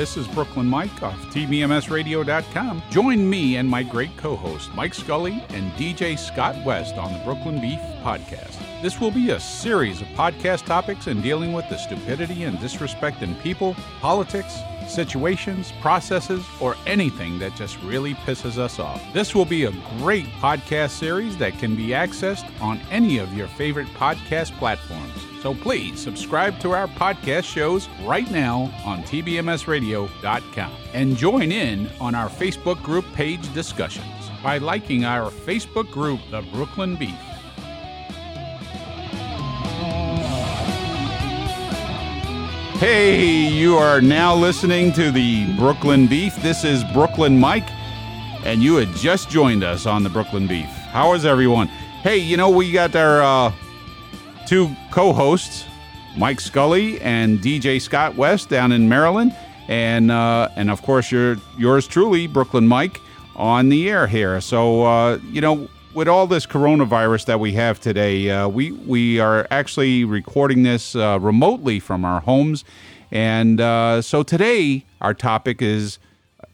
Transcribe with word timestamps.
this 0.00 0.16
is 0.16 0.26
Brooklyn 0.28 0.66
Mike 0.66 1.02
of 1.02 1.12
TBMSradio.com. 1.26 2.82
Join 2.88 3.28
me 3.28 3.56
and 3.56 3.68
my 3.68 3.82
great 3.82 4.16
co 4.16 4.34
host, 4.34 4.74
Mike 4.74 4.94
Scully 4.94 5.44
and 5.50 5.70
DJ 5.72 6.18
Scott 6.18 6.56
West, 6.64 6.94
on 6.94 7.12
the 7.12 7.18
Brooklyn 7.18 7.60
Beef 7.60 7.78
Podcast. 8.02 8.56
This 8.80 8.98
will 8.98 9.10
be 9.10 9.28
a 9.28 9.38
series 9.38 10.00
of 10.00 10.06
podcast 10.08 10.64
topics 10.64 11.06
in 11.06 11.20
dealing 11.20 11.52
with 11.52 11.68
the 11.68 11.76
stupidity 11.76 12.44
and 12.44 12.58
disrespect 12.60 13.20
in 13.20 13.34
people, 13.34 13.76
politics, 14.00 14.56
situations, 14.88 15.70
processes, 15.82 16.46
or 16.62 16.76
anything 16.86 17.38
that 17.38 17.54
just 17.54 17.78
really 17.82 18.14
pisses 18.14 18.56
us 18.56 18.78
off. 18.78 19.02
This 19.12 19.34
will 19.34 19.44
be 19.44 19.64
a 19.64 19.72
great 19.98 20.28
podcast 20.40 20.92
series 20.92 21.36
that 21.36 21.58
can 21.58 21.76
be 21.76 21.88
accessed 21.88 22.50
on 22.62 22.80
any 22.90 23.18
of 23.18 23.34
your 23.34 23.48
favorite 23.48 23.88
podcast 23.88 24.56
platforms. 24.56 25.29
So 25.40 25.54
please 25.54 25.98
subscribe 25.98 26.60
to 26.60 26.72
our 26.72 26.86
podcast 26.86 27.44
shows 27.44 27.88
right 28.02 28.30
now 28.30 28.70
on 28.84 29.02
TBMSradio.com 29.04 30.72
and 30.92 31.16
join 31.16 31.50
in 31.50 31.88
on 31.98 32.14
our 32.14 32.28
Facebook 32.28 32.82
group 32.82 33.06
page 33.14 33.52
discussions 33.54 34.30
by 34.42 34.58
liking 34.58 35.06
our 35.06 35.30
Facebook 35.30 35.90
group, 35.90 36.20
The 36.30 36.42
Brooklyn 36.52 36.96
Beef. 36.96 37.14
Hey, 42.78 43.48
you 43.48 43.76
are 43.76 44.02
now 44.02 44.34
listening 44.34 44.92
to 44.92 45.10
the 45.10 45.54
Brooklyn 45.56 46.06
Beef. 46.06 46.36
This 46.36 46.64
is 46.64 46.84
Brooklyn 46.92 47.38
Mike, 47.38 47.70
and 48.44 48.62
you 48.62 48.76
had 48.76 48.88
just 48.96 49.30
joined 49.30 49.64
us 49.64 49.86
on 49.86 50.02
the 50.02 50.10
Brooklyn 50.10 50.46
Beef. 50.46 50.66
How 50.66 51.14
is 51.14 51.24
everyone? 51.24 51.68
Hey, 52.02 52.18
you 52.18 52.36
know, 52.36 52.50
we 52.50 52.72
got 52.72 52.94
our 52.96 53.22
uh, 53.22 53.52
two 54.50 54.68
co 54.90 55.12
hosts, 55.12 55.64
Mike 56.16 56.40
Scully 56.40 57.00
and 57.02 57.38
DJ 57.38 57.80
Scott 57.80 58.16
West 58.16 58.48
down 58.48 58.72
in 58.72 58.88
Maryland, 58.88 59.32
and, 59.68 60.10
uh, 60.10 60.48
and 60.56 60.72
of 60.72 60.82
course, 60.82 61.12
your, 61.12 61.36
yours 61.56 61.86
truly, 61.86 62.26
Brooklyn 62.26 62.66
Mike, 62.66 63.00
on 63.36 63.68
the 63.68 63.88
air 63.88 64.08
here. 64.08 64.40
So, 64.40 64.82
uh, 64.82 65.20
you 65.30 65.40
know, 65.40 65.68
with 65.94 66.08
all 66.08 66.26
this 66.26 66.46
coronavirus 66.46 67.26
that 67.26 67.38
we 67.38 67.52
have 67.52 67.78
today, 67.78 68.28
uh, 68.28 68.48
we 68.48 68.72
we 68.72 69.20
are 69.20 69.46
actually 69.52 70.04
recording 70.04 70.64
this 70.64 70.96
uh, 70.96 71.20
remotely 71.20 71.78
from 71.78 72.04
our 72.04 72.20
homes, 72.20 72.64
and 73.12 73.60
uh, 73.60 74.02
so 74.02 74.24
today 74.24 74.84
our 75.00 75.14
topic 75.14 75.62
is 75.62 76.00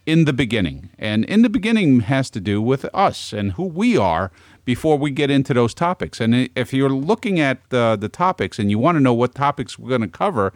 in 0.05 0.27
the 0.27 0.35
beginning, 0.35 0.91
and 0.99 1.25
in 1.25 1.41
the 1.41 1.49
beginning 1.49 2.01
has 2.01 2.29
to 2.31 2.41
do 2.41 2.61
with 2.61 2.85
us 2.93 3.33
and 3.33 3.53
who 3.53 3.65
we 3.65 3.97
are 3.97 4.31
before 4.67 4.99
we 4.99 5.11
get 5.11 5.31
into 5.31 5.55
those 5.55 5.73
topics. 5.73 6.21
And 6.21 6.51
if 6.55 6.75
you're 6.75 6.91
looking 6.91 7.41
at 7.41 7.71
the 7.71 7.97
the 7.99 8.11
topics 8.11 8.59
and 8.59 8.71
you 8.71 8.79
want 8.79 8.97
to 8.97 9.01
know 9.01 9.15
what 9.15 9.35
topics 9.35 9.79
we're 9.79 9.89
going 9.89 10.03
to 10.03 10.09
cover, 10.09 10.53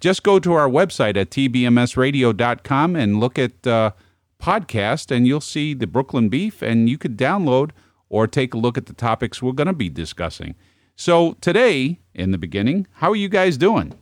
just 0.00 0.24
go 0.24 0.40
to 0.40 0.52
our 0.54 0.68
website 0.68 1.16
at 1.16 1.30
tbmsradio.com 1.30 2.96
and 2.96 3.20
look 3.20 3.38
at 3.38 3.66
uh, 3.66 3.92
podcast, 4.40 5.14
and 5.14 5.28
you'll 5.28 5.40
see 5.40 5.74
the 5.74 5.86
Brooklyn 5.86 6.28
Beef, 6.28 6.62
and 6.62 6.88
you 6.88 6.98
could 6.98 7.16
download 7.16 7.70
or 8.08 8.26
take 8.26 8.54
a 8.54 8.58
look 8.58 8.76
at 8.76 8.86
the 8.86 8.94
topics 8.94 9.40
we're 9.40 9.52
going 9.52 9.68
to 9.68 9.72
be 9.72 9.88
discussing. 9.90 10.56
So, 10.96 11.36
today, 11.40 12.00
in 12.14 12.30
the 12.30 12.38
beginning, 12.38 12.86
how 12.94 13.10
are 13.10 13.16
you 13.16 13.28
guys 13.28 13.56
doing? 13.56 13.92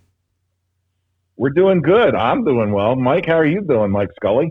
We're 1.37 1.51
doing 1.51 1.83
good. 1.83 2.15
I'm 2.15 2.45
doing 2.45 2.73
well. 2.73 2.97
Mike, 2.97 3.27
how 3.27 3.39
are 3.39 3.47
you 3.47 3.61
doing, 3.61 3.93
Mike 3.93 4.09
Scully? 4.17 4.51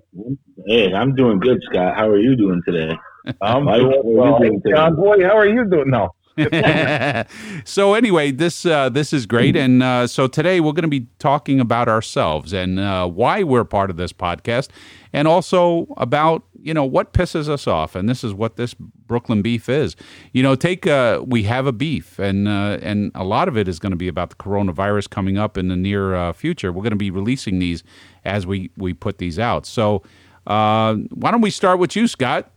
Hey, 0.68 0.94
I'm 0.94 1.16
doing 1.16 1.40
good, 1.40 1.58
Scott. 1.70 1.98
How 1.98 2.08
are 2.08 2.20
you 2.20 2.36
doing 2.38 2.62
today? 2.66 2.94
I'm 3.42 3.66
doing 3.66 4.02
well. 4.04 4.40
Hey, 4.42 4.52
John 4.70 4.96
Boy, 4.96 5.24
how 5.24 5.38
are 5.38 5.48
you 5.48 5.70
doing? 5.70 5.90
No. 5.90 6.14
so 7.66 7.96
anyway, 7.96 8.32
this 8.32 8.64
uh, 8.64 8.90
this 8.90 9.12
is 9.12 9.26
great, 9.26 9.56
and 9.56 9.82
uh, 9.82 10.06
so 10.06 10.28
today 10.28 10.60
we're 10.60 10.72
going 10.72 10.84
to 10.84 10.88
be 10.88 11.08
talking 11.18 11.60
about 11.60 11.88
ourselves 11.88 12.54
and 12.54 12.80
uh, 12.80 13.08
why 13.08 13.42
we're 13.42 13.64
part 13.64 13.90
of 13.90 13.98
this 13.98 14.14
podcast, 14.14 14.70
and 15.14 15.28
also 15.28 15.88
about 15.98 16.44
you 16.62 16.76
know 16.76 16.86
what 16.86 17.12
pisses 17.12 17.50
us 17.50 17.66
off, 17.66 17.96
and 17.96 18.08
this 18.08 18.24
is 18.24 18.36
what 18.36 18.56
this 18.56 18.76
Brooklyn 18.76 19.42
beef 19.42 19.68
is. 19.68 19.96
You 20.32 20.44
know, 20.44 20.54
take 20.54 20.86
uh, 20.86 21.24
we 21.26 21.44
have 21.44 21.66
a 21.66 21.72
beef, 21.72 22.20
and 22.20 22.48
uh, 22.48 22.78
and 22.84 23.12
a 23.16 23.24
lot 23.24 23.48
of 23.48 23.58
it 23.58 23.68
is 23.68 23.80
going 23.80 23.92
to 23.92 23.98
be 23.98 24.08
about 24.08 24.30
the 24.30 24.36
coronavirus 24.36 25.10
coming 25.10 25.40
up 25.40 25.58
in 25.58 25.70
the 25.70 25.76
near 25.76 26.14
uh, 26.14 26.34
future. 26.34 26.72
We're 26.72 26.84
going 26.84 26.92
to 26.92 26.98
be 26.98 27.10
releasing 27.10 27.58
these 27.58 27.84
as 28.26 28.46
we 28.46 28.70
we 28.78 28.94
put 28.94 29.18
these 29.18 29.40
out. 29.40 29.66
So 29.66 30.04
why 30.46 31.32
don't 31.32 31.42
we 31.42 31.50
start 31.50 31.80
with 31.80 31.96
you, 31.96 32.08
Scott? 32.08 32.52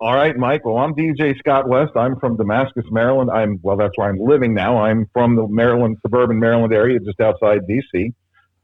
All 0.00 0.14
right, 0.14 0.36
Mike. 0.36 0.64
Well, 0.64 0.76
I'm 0.76 0.94
DJ 0.94 1.36
Scott 1.38 1.68
West. 1.68 1.92
I'm 1.96 2.20
from 2.20 2.36
Damascus, 2.36 2.84
Maryland. 2.90 3.30
I'm 3.30 3.58
well, 3.62 3.76
that's 3.76 3.92
where 3.96 4.08
I'm 4.08 4.20
living 4.20 4.54
now. 4.54 4.78
I'm 4.78 5.08
from 5.12 5.34
the 5.34 5.46
Maryland, 5.48 5.98
suburban 6.02 6.38
Maryland 6.38 6.72
area, 6.72 7.00
just 7.00 7.18
outside 7.20 7.62
DC. 7.68 8.14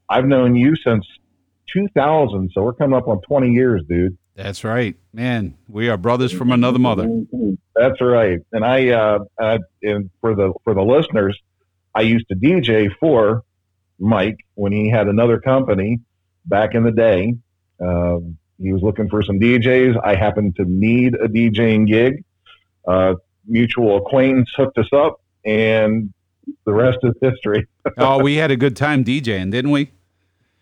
I've 0.08 0.26
known 0.26 0.54
you 0.54 0.76
since 0.76 1.04
2000, 1.72 2.52
so 2.54 2.62
we're 2.62 2.72
coming 2.74 2.96
up 2.96 3.08
on 3.08 3.20
20 3.22 3.50
years, 3.50 3.82
dude. 3.88 4.16
That's 4.36 4.62
right, 4.62 4.96
man. 5.12 5.56
We 5.68 5.88
are 5.88 5.96
brothers 5.96 6.32
from 6.32 6.52
another 6.52 6.78
mother. 6.78 7.24
That's 7.74 8.00
right. 8.00 8.40
And 8.52 8.64
I, 8.64 8.90
uh, 8.90 9.18
uh, 9.40 9.58
and 9.82 10.10
for 10.20 10.36
the 10.36 10.52
for 10.62 10.74
the 10.74 10.82
listeners, 10.82 11.36
I 11.94 12.02
used 12.02 12.28
to 12.28 12.36
DJ 12.36 12.90
for 13.00 13.42
Mike 13.98 14.38
when 14.54 14.72
he 14.72 14.88
had 14.88 15.08
another 15.08 15.40
company 15.40 16.00
back 16.46 16.74
in 16.74 16.84
the 16.84 16.92
day. 16.92 17.34
Um, 17.80 18.38
he 18.60 18.72
was 18.72 18.82
looking 18.82 19.08
for 19.08 19.22
some 19.22 19.38
DJs. 19.38 20.00
I 20.04 20.14
happened 20.14 20.56
to 20.56 20.64
need 20.64 21.14
a 21.14 21.28
DJing 21.28 21.86
gig. 21.86 22.24
Uh, 22.86 23.14
mutual 23.46 23.96
acquaintance 23.96 24.50
hooked 24.56 24.78
us 24.78 24.88
up, 24.92 25.20
and 25.44 26.12
the 26.64 26.72
rest 26.72 26.98
is 27.02 27.14
history. 27.20 27.66
oh, 27.98 28.22
we 28.22 28.36
had 28.36 28.50
a 28.50 28.56
good 28.56 28.76
time 28.76 29.04
DJing, 29.04 29.50
didn't 29.50 29.70
we? 29.70 29.90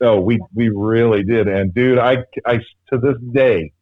Oh, 0.01 0.21
we 0.21 0.41
we 0.55 0.69
really 0.69 1.23
did. 1.23 1.49
And 1.49 1.73
dude, 1.73 1.99
I 1.99 2.19
I 2.45 2.59
to 2.91 2.99
this 2.99 3.17
day, 3.33 3.73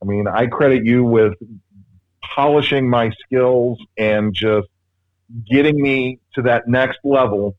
I 0.00 0.04
mean, 0.04 0.26
I 0.26 0.46
credit 0.46 0.86
you 0.86 1.04
with 1.04 1.34
polishing 2.34 2.88
my 2.88 3.10
skills 3.24 3.78
and 3.96 4.34
just 4.34 4.68
getting 5.50 5.80
me 5.80 6.20
to 6.34 6.42
that 6.42 6.68
next 6.68 6.98
level 7.04 7.56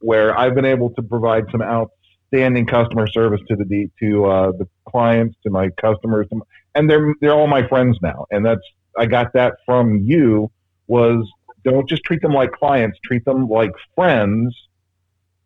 where 0.00 0.36
I've 0.36 0.54
been 0.54 0.64
able 0.64 0.90
to 0.90 1.02
provide 1.02 1.44
some 1.50 1.62
out 1.62 1.90
outstanding 2.34 2.66
customer 2.66 3.06
service 3.06 3.40
to 3.48 3.56
the 3.56 3.88
to 4.00 4.26
uh, 4.26 4.52
the 4.52 4.68
clients, 4.88 5.36
to 5.42 5.50
my 5.50 5.68
customers, 5.80 6.26
and 6.74 6.90
they're 6.90 7.14
they're 7.20 7.32
all 7.32 7.46
my 7.46 7.66
friends 7.68 7.98
now. 8.02 8.26
And 8.30 8.44
that's 8.44 8.60
I 8.98 9.06
got 9.06 9.32
that 9.34 9.54
from 9.64 9.98
you 9.98 10.50
was 10.86 11.28
don't 11.64 11.88
just 11.88 12.02
treat 12.04 12.20
them 12.22 12.32
like 12.32 12.52
clients, 12.52 12.98
treat 13.04 13.24
them 13.24 13.48
like 13.48 13.72
friends. 13.94 14.54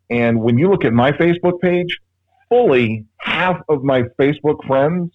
And 0.09 0.41
when 0.41 0.57
you 0.57 0.69
look 0.69 0.83
at 0.85 0.93
my 0.93 1.11
Facebook 1.11 1.61
page, 1.61 1.97
fully 2.49 3.05
half 3.17 3.61
of 3.69 3.83
my 3.83 4.03
Facebook 4.19 4.65
friends 4.65 5.11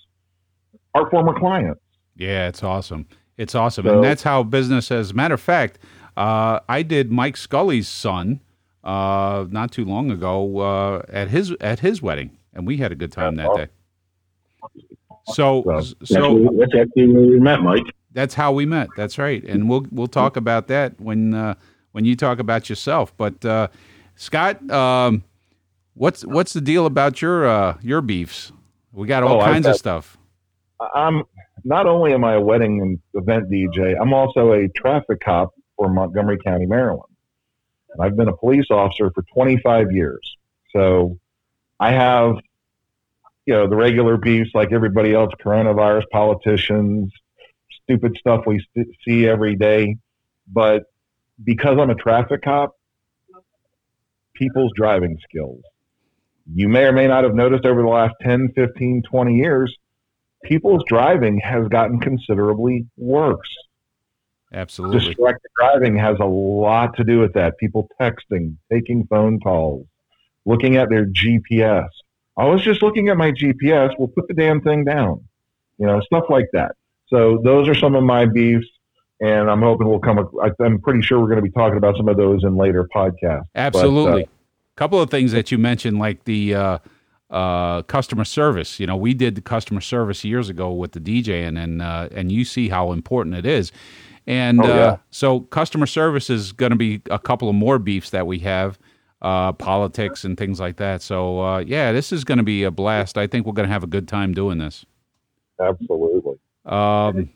are 0.94 1.10
former 1.10 1.38
clients. 1.38 1.80
Yeah, 2.16 2.48
it's 2.48 2.62
awesome. 2.62 3.06
It's 3.36 3.56
awesome, 3.56 3.86
so, 3.86 3.94
and 3.94 4.04
that's 4.04 4.22
how 4.22 4.44
business. 4.44 4.92
As 4.92 5.10
a 5.10 5.14
matter 5.14 5.34
of 5.34 5.40
fact, 5.40 5.80
uh, 6.16 6.60
I 6.68 6.82
did 6.82 7.10
Mike 7.10 7.36
Scully's 7.36 7.88
son 7.88 8.40
uh, 8.84 9.46
not 9.50 9.72
too 9.72 9.84
long 9.84 10.10
ago 10.10 10.58
uh, 10.58 11.02
at 11.08 11.28
his 11.28 11.52
at 11.60 11.80
his 11.80 12.02
wedding, 12.02 12.36
and 12.52 12.66
we 12.66 12.76
had 12.76 12.92
a 12.92 12.94
good 12.94 13.10
time 13.10 13.36
that 13.36 13.54
day. 13.56 13.68
So, 15.28 15.62
well, 15.64 15.82
so 15.82 16.50
that's 16.58 16.74
actually 16.74 17.08
where 17.08 17.22
we 17.22 17.40
met, 17.40 17.62
Mike. 17.62 17.84
That's 18.12 18.34
how 18.34 18.52
we 18.52 18.66
met. 18.66 18.88
That's 18.96 19.18
right, 19.18 19.42
and 19.42 19.68
we'll 19.68 19.86
we'll 19.90 20.06
talk 20.06 20.36
about 20.36 20.68
that 20.68 21.00
when 21.00 21.34
uh, 21.34 21.54
when 21.92 22.04
you 22.04 22.14
talk 22.14 22.38
about 22.38 22.68
yourself. 22.68 23.16
But 23.16 23.42
uh, 23.44 23.68
Scott, 24.16 24.70
um, 24.70 25.24
what's 25.94 26.24
what's 26.26 26.52
the 26.52 26.60
deal 26.60 26.84
about 26.84 27.22
your 27.22 27.46
uh, 27.46 27.78
your 27.80 28.02
beefs? 28.02 28.52
We 28.92 29.06
got 29.06 29.22
all 29.22 29.40
oh, 29.40 29.44
kinds 29.44 29.64
got, 29.64 29.70
of 29.70 29.76
stuff. 29.76 30.18
I'm 30.94 31.22
not 31.64 31.86
only 31.86 32.12
am 32.12 32.22
I 32.22 32.34
a 32.34 32.40
wedding 32.40 32.80
and 32.82 32.98
event 33.14 33.50
DJ, 33.50 33.96
I'm 33.98 34.12
also 34.12 34.52
a 34.52 34.68
traffic 34.76 35.20
cop 35.24 35.54
for 35.76 35.88
Montgomery 35.88 36.38
County, 36.44 36.66
Maryland. 36.66 37.13
And 37.94 38.04
I've 38.04 38.16
been 38.16 38.28
a 38.28 38.36
police 38.36 38.66
officer 38.70 39.10
for 39.10 39.22
25 39.34 39.92
years. 39.92 40.36
So 40.72 41.18
I 41.78 41.92
have, 41.92 42.36
you 43.46 43.54
know, 43.54 43.68
the 43.68 43.76
regular 43.76 44.16
beefs 44.16 44.50
like 44.54 44.72
everybody 44.72 45.14
else, 45.14 45.32
coronavirus, 45.44 46.04
politicians, 46.10 47.12
stupid 47.82 48.16
stuff 48.18 48.44
we 48.46 48.64
st- 48.74 48.88
see 49.06 49.26
every 49.26 49.56
day. 49.56 49.96
But 50.46 50.84
because 51.42 51.78
I'm 51.78 51.90
a 51.90 51.94
traffic 51.94 52.42
cop, 52.42 52.76
people's 54.34 54.72
driving 54.76 55.18
skills. 55.28 55.62
You 56.52 56.68
may 56.68 56.84
or 56.84 56.92
may 56.92 57.06
not 57.06 57.24
have 57.24 57.34
noticed 57.34 57.64
over 57.64 57.80
the 57.80 57.88
last 57.88 58.14
10, 58.22 58.52
15, 58.54 59.02
20 59.02 59.34
years, 59.34 59.74
people's 60.44 60.82
driving 60.86 61.38
has 61.40 61.66
gotten 61.68 62.00
considerably 62.00 62.86
worse. 62.96 63.56
Absolutely. 64.54 65.00
Distracted 65.00 65.50
driving 65.58 65.96
has 65.96 66.16
a 66.20 66.24
lot 66.24 66.96
to 66.96 67.04
do 67.04 67.18
with 67.18 67.32
that. 67.34 67.58
People 67.58 67.88
texting, 68.00 68.56
taking 68.72 69.06
phone 69.08 69.40
calls, 69.40 69.86
looking 70.46 70.76
at 70.76 70.88
their 70.88 71.06
GPS. 71.06 71.88
I 72.36 72.46
was 72.46 72.62
just 72.62 72.82
looking 72.82 73.08
at 73.08 73.16
my 73.16 73.32
GPS. 73.32 73.90
We'll 73.98 74.08
put 74.08 74.28
the 74.28 74.34
damn 74.34 74.60
thing 74.60 74.84
down. 74.84 75.24
You 75.78 75.86
know, 75.86 76.00
stuff 76.02 76.24
like 76.28 76.46
that. 76.52 76.72
So 77.08 77.40
those 77.42 77.68
are 77.68 77.74
some 77.74 77.96
of 77.96 78.04
my 78.04 78.26
beefs, 78.26 78.66
and 79.20 79.50
I'm 79.50 79.60
hoping 79.60 79.88
we'll 79.88 79.98
come. 79.98 80.28
I'm 80.60 80.80
pretty 80.80 81.02
sure 81.02 81.18
we're 81.20 81.26
going 81.28 81.36
to 81.36 81.42
be 81.42 81.50
talking 81.50 81.76
about 81.76 81.96
some 81.96 82.08
of 82.08 82.16
those 82.16 82.44
in 82.44 82.56
later 82.56 82.88
podcasts. 82.94 83.46
Absolutely. 83.56 84.22
A 84.22 84.24
uh, 84.24 84.28
couple 84.76 85.00
of 85.00 85.10
things 85.10 85.32
that 85.32 85.50
you 85.50 85.58
mentioned, 85.58 85.98
like 85.98 86.24
the 86.24 86.54
uh, 86.54 86.78
uh, 87.30 87.82
customer 87.82 88.24
service. 88.24 88.78
You 88.78 88.86
know, 88.86 88.96
we 88.96 89.14
did 89.14 89.34
the 89.34 89.40
customer 89.40 89.80
service 89.80 90.24
years 90.24 90.48
ago 90.48 90.72
with 90.72 90.92
the 90.92 91.00
DJing, 91.00 91.58
and 91.62 91.82
uh, 91.82 92.08
and 92.12 92.30
you 92.30 92.44
see 92.44 92.68
how 92.68 92.92
important 92.92 93.34
it 93.34 93.46
is. 93.46 93.72
And 94.26 94.60
Oh, 94.62 94.66
yeah. 94.68 94.74
uh, 94.74 94.96
so, 95.10 95.40
customer 95.40 95.86
service 95.86 96.30
is 96.30 96.52
going 96.52 96.70
to 96.70 96.76
be 96.76 97.02
a 97.10 97.18
couple 97.18 97.48
of 97.48 97.54
more 97.54 97.78
beefs 97.78 98.10
that 98.10 98.26
we 98.26 98.38
have, 98.40 98.78
uh, 99.20 99.52
politics 99.52 100.24
and 100.24 100.36
things 100.38 100.58
like 100.60 100.76
that. 100.76 101.02
So, 101.02 101.40
uh, 101.42 101.58
yeah, 101.58 101.92
this 101.92 102.10
is 102.12 102.24
going 102.24 102.38
to 102.38 102.44
be 102.44 102.62
a 102.64 102.70
blast. 102.70 103.18
I 103.18 103.26
think 103.26 103.46
we're 103.46 103.52
going 103.52 103.68
to 103.68 103.72
have 103.72 103.84
a 103.84 103.88
good 103.88 104.08
time 104.08 104.32
doing 104.32 104.58
this. 104.58 104.86
Absolutely. 105.60 106.36
Um, 106.64 107.30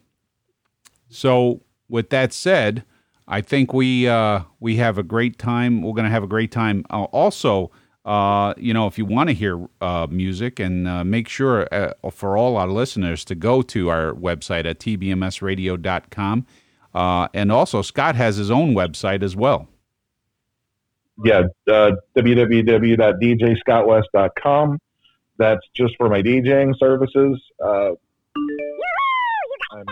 so, 1.10 1.60
with 1.88 2.10
that 2.10 2.32
said, 2.32 2.84
I 3.26 3.40
think 3.42 3.72
we 3.74 4.08
uh, 4.08 4.40
we 4.60 4.76
have 4.76 4.96
a 4.98 5.02
great 5.02 5.38
time. 5.38 5.82
We're 5.82 5.92
going 5.92 6.04
to 6.06 6.10
have 6.10 6.22
a 6.22 6.28
great 6.28 6.50
time. 6.50 6.84
Uh, 6.88 7.04
also, 7.04 7.70
uh, 8.06 8.54
you 8.56 8.72
know, 8.72 8.86
if 8.86 8.96
you 8.96 9.04
want 9.04 9.28
to 9.28 9.34
hear 9.34 9.68
uh, 9.82 10.06
music, 10.10 10.58
and 10.58 10.88
uh, 10.88 11.04
make 11.04 11.28
sure 11.28 11.68
uh, 11.72 11.92
for 12.10 12.38
all 12.38 12.56
our 12.56 12.68
listeners 12.68 13.24
to 13.26 13.34
go 13.34 13.60
to 13.62 13.90
our 13.90 14.14
website 14.14 14.64
at 14.64 14.78
tbmsradio.com. 14.78 16.46
Uh, 16.98 17.28
and 17.32 17.50
also, 17.52 17.80
Scott 17.80 18.16
has 18.16 18.34
his 18.34 18.50
own 18.50 18.74
website 18.74 19.22
as 19.22 19.36
well. 19.36 19.68
Yeah, 21.24 21.44
uh, 21.70 21.92
www.djscottwest.com. 22.16 24.78
That's 25.36 25.60
just 25.76 25.94
for 25.96 26.08
my 26.08 26.22
DJing 26.22 26.76
services. 26.76 27.40
Uh, 27.64 27.90
I'm, 29.70 29.84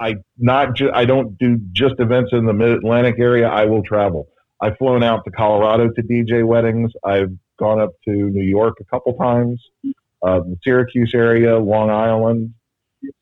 I 0.00 0.16
not 0.38 0.74
ju- 0.74 0.90
I 0.92 1.04
don't 1.04 1.38
do 1.38 1.60
just 1.70 2.00
events 2.00 2.30
in 2.32 2.46
the 2.46 2.52
Mid 2.52 2.70
Atlantic 2.70 3.20
area. 3.20 3.48
I 3.48 3.66
will 3.66 3.84
travel. 3.84 4.26
I've 4.60 4.76
flown 4.76 5.04
out 5.04 5.24
to 5.26 5.30
Colorado 5.30 5.90
to 5.90 6.02
DJ 6.02 6.44
weddings. 6.44 6.90
I've 7.04 7.30
gone 7.60 7.80
up 7.80 7.90
to 8.06 8.10
New 8.10 8.42
York 8.42 8.78
a 8.80 8.84
couple 8.86 9.14
times, 9.14 9.64
uh, 10.24 10.40
the 10.40 10.58
Syracuse 10.64 11.12
area, 11.14 11.60
Long 11.60 11.90
Island. 11.90 12.54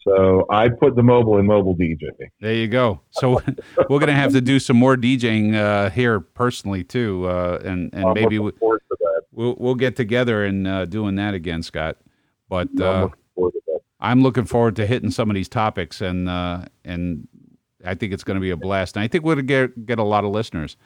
So 0.01 0.47
I 0.51 0.69
put 0.69 0.97
the 0.97 1.03
mobile 1.03 1.39
in 1.39 1.47
mobile 1.47 1.77
DJ. 1.77 2.09
There 2.41 2.55
you 2.55 2.69
go. 2.69 3.01
So 3.11 3.41
we're 3.89 3.99
going 3.99 4.09
to 4.09 4.15
have 4.15 4.33
to 4.33 4.41
do 4.41 4.59
some 4.59 4.77
more 4.77 4.97
DJing 4.97 5.55
uh, 5.55 5.91
here 5.91 6.21
personally 6.21 6.85
too, 6.85 7.27
uh, 7.27 7.61
and 7.65 7.91
and 7.93 8.07
I'm 8.07 8.15
maybe 8.15 8.39
we, 8.39 8.47
looking 8.47 8.59
forward 8.59 8.83
to 8.91 8.97
that. 9.01 9.23
we'll 9.33 9.55
we'll 9.59 9.75
get 9.75 9.97
together 9.97 10.45
and 10.45 10.67
uh, 10.67 10.85
doing 10.85 11.17
that 11.17 11.35
again, 11.35 11.63
Scott. 11.63 11.97
But 12.49 12.69
I'm 12.77 12.83
uh, 12.83 13.03
looking 13.03 13.23
forward 13.35 13.53
to 13.53 13.61
that. 13.67 13.81
I'm 14.01 14.23
looking 14.23 14.45
forward 14.45 14.77
to 14.77 14.87
hitting 14.87 15.11
some 15.11 15.31
of 15.31 15.35
these 15.35 15.49
topics, 15.49 16.01
and 16.01 16.29
uh, 16.29 16.65
and 16.85 17.29
I 17.85 17.95
think 17.95 18.13
it's 18.13 18.25
going 18.25 18.37
to 18.37 18.41
be 18.41 18.51
a 18.51 18.57
blast. 18.57 18.97
And 18.97 19.03
I 19.03 19.09
think 19.09 19.25
we're 19.25 19.35
going 19.35 19.47
to 19.47 19.69
get 19.69 19.87
get 19.87 19.99
a 19.99 20.05
lot 20.05 20.25
of 20.25 20.31
listeners. 20.31 20.77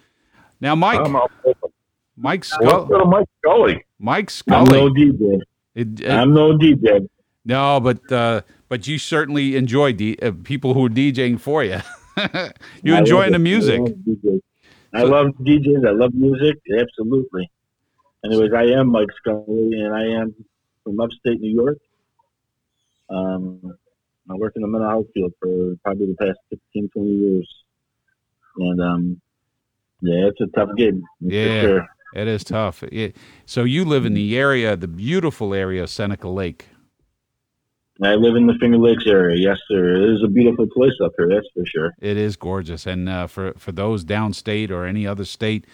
Now, 0.60 0.74
Mike, 0.74 1.00
I'm 1.00 1.16
out 1.16 1.30
open. 1.44 1.70
Mike 2.16 2.44
Scully, 2.44 3.04
Mike 3.06 3.28
Scully. 3.40 3.84
Mike 3.98 4.30
I'm 4.48 4.64
no 4.64 4.90
DJ. 4.90 5.40
It- 5.74 6.06
uh, 6.06 6.12
I'm 6.12 6.34
no 6.34 6.56
DJ. 6.56 7.08
no, 7.44 7.80
but 7.80 8.12
uh, 8.12 8.42
but 8.72 8.86
you 8.86 8.96
certainly 8.96 9.54
enjoy 9.54 9.92
D- 9.92 10.16
uh, 10.22 10.32
people 10.44 10.72
who 10.72 10.86
are 10.86 10.88
DJing 10.88 11.38
for 11.38 11.62
you. 11.62 11.78
you 12.82 12.94
I 12.94 13.00
enjoying 13.00 13.32
the 13.32 13.38
music? 13.38 13.82
I 14.94 15.02
love 15.02 15.26
DJs. 15.42 15.86
I 15.86 15.90
love 15.90 16.14
music. 16.14 16.56
Absolutely. 16.80 17.50
Anyways, 18.24 18.54
I 18.54 18.62
am 18.78 18.88
Mike 18.88 19.10
Scully, 19.18 19.78
and 19.78 19.94
I 19.94 20.04
am 20.22 20.34
from 20.84 20.98
upstate 21.00 21.38
New 21.38 21.52
York. 21.52 21.76
Um, 23.10 23.76
I 24.30 24.36
work 24.36 24.54
in 24.56 24.62
the 24.62 24.68
mental 24.68 24.88
health 24.88 25.08
field 25.12 25.34
for 25.38 25.76
probably 25.84 26.06
the 26.06 26.16
past 26.16 26.38
15, 26.48 26.88
20 26.94 27.10
years. 27.10 27.54
And 28.56 28.80
um, 28.80 29.20
yeah, 30.00 30.28
it's 30.28 30.40
a 30.40 30.46
tough 30.56 30.70
gig. 30.78 30.98
Yeah. 31.20 31.60
sure. 31.60 31.86
It 32.14 32.26
is 32.26 32.42
tough. 32.42 32.82
It, 32.84 33.18
so 33.44 33.64
you 33.64 33.84
live 33.84 34.06
in 34.06 34.14
the 34.14 34.38
area, 34.38 34.76
the 34.76 34.88
beautiful 34.88 35.52
area 35.52 35.82
of 35.82 35.90
Seneca 35.90 36.30
Lake. 36.30 36.68
I 38.04 38.14
live 38.14 38.36
in 38.36 38.46
the 38.46 38.54
Finger 38.60 38.78
Lakes 38.78 39.04
area. 39.06 39.36
Yes, 39.38 39.58
sir. 39.68 39.96
It 39.96 40.14
is 40.14 40.22
a 40.24 40.28
beautiful 40.28 40.66
place 40.66 40.92
up 41.04 41.12
here. 41.16 41.28
That's 41.28 41.46
for 41.54 41.64
sure. 41.66 41.94
It 42.00 42.16
is 42.16 42.36
gorgeous, 42.36 42.86
and 42.86 43.08
uh, 43.08 43.26
for 43.26 43.52
for 43.56 43.72
those 43.72 44.04
downstate 44.04 44.70
or 44.70 44.84
any 44.86 45.06
other 45.06 45.24
state 45.24 45.66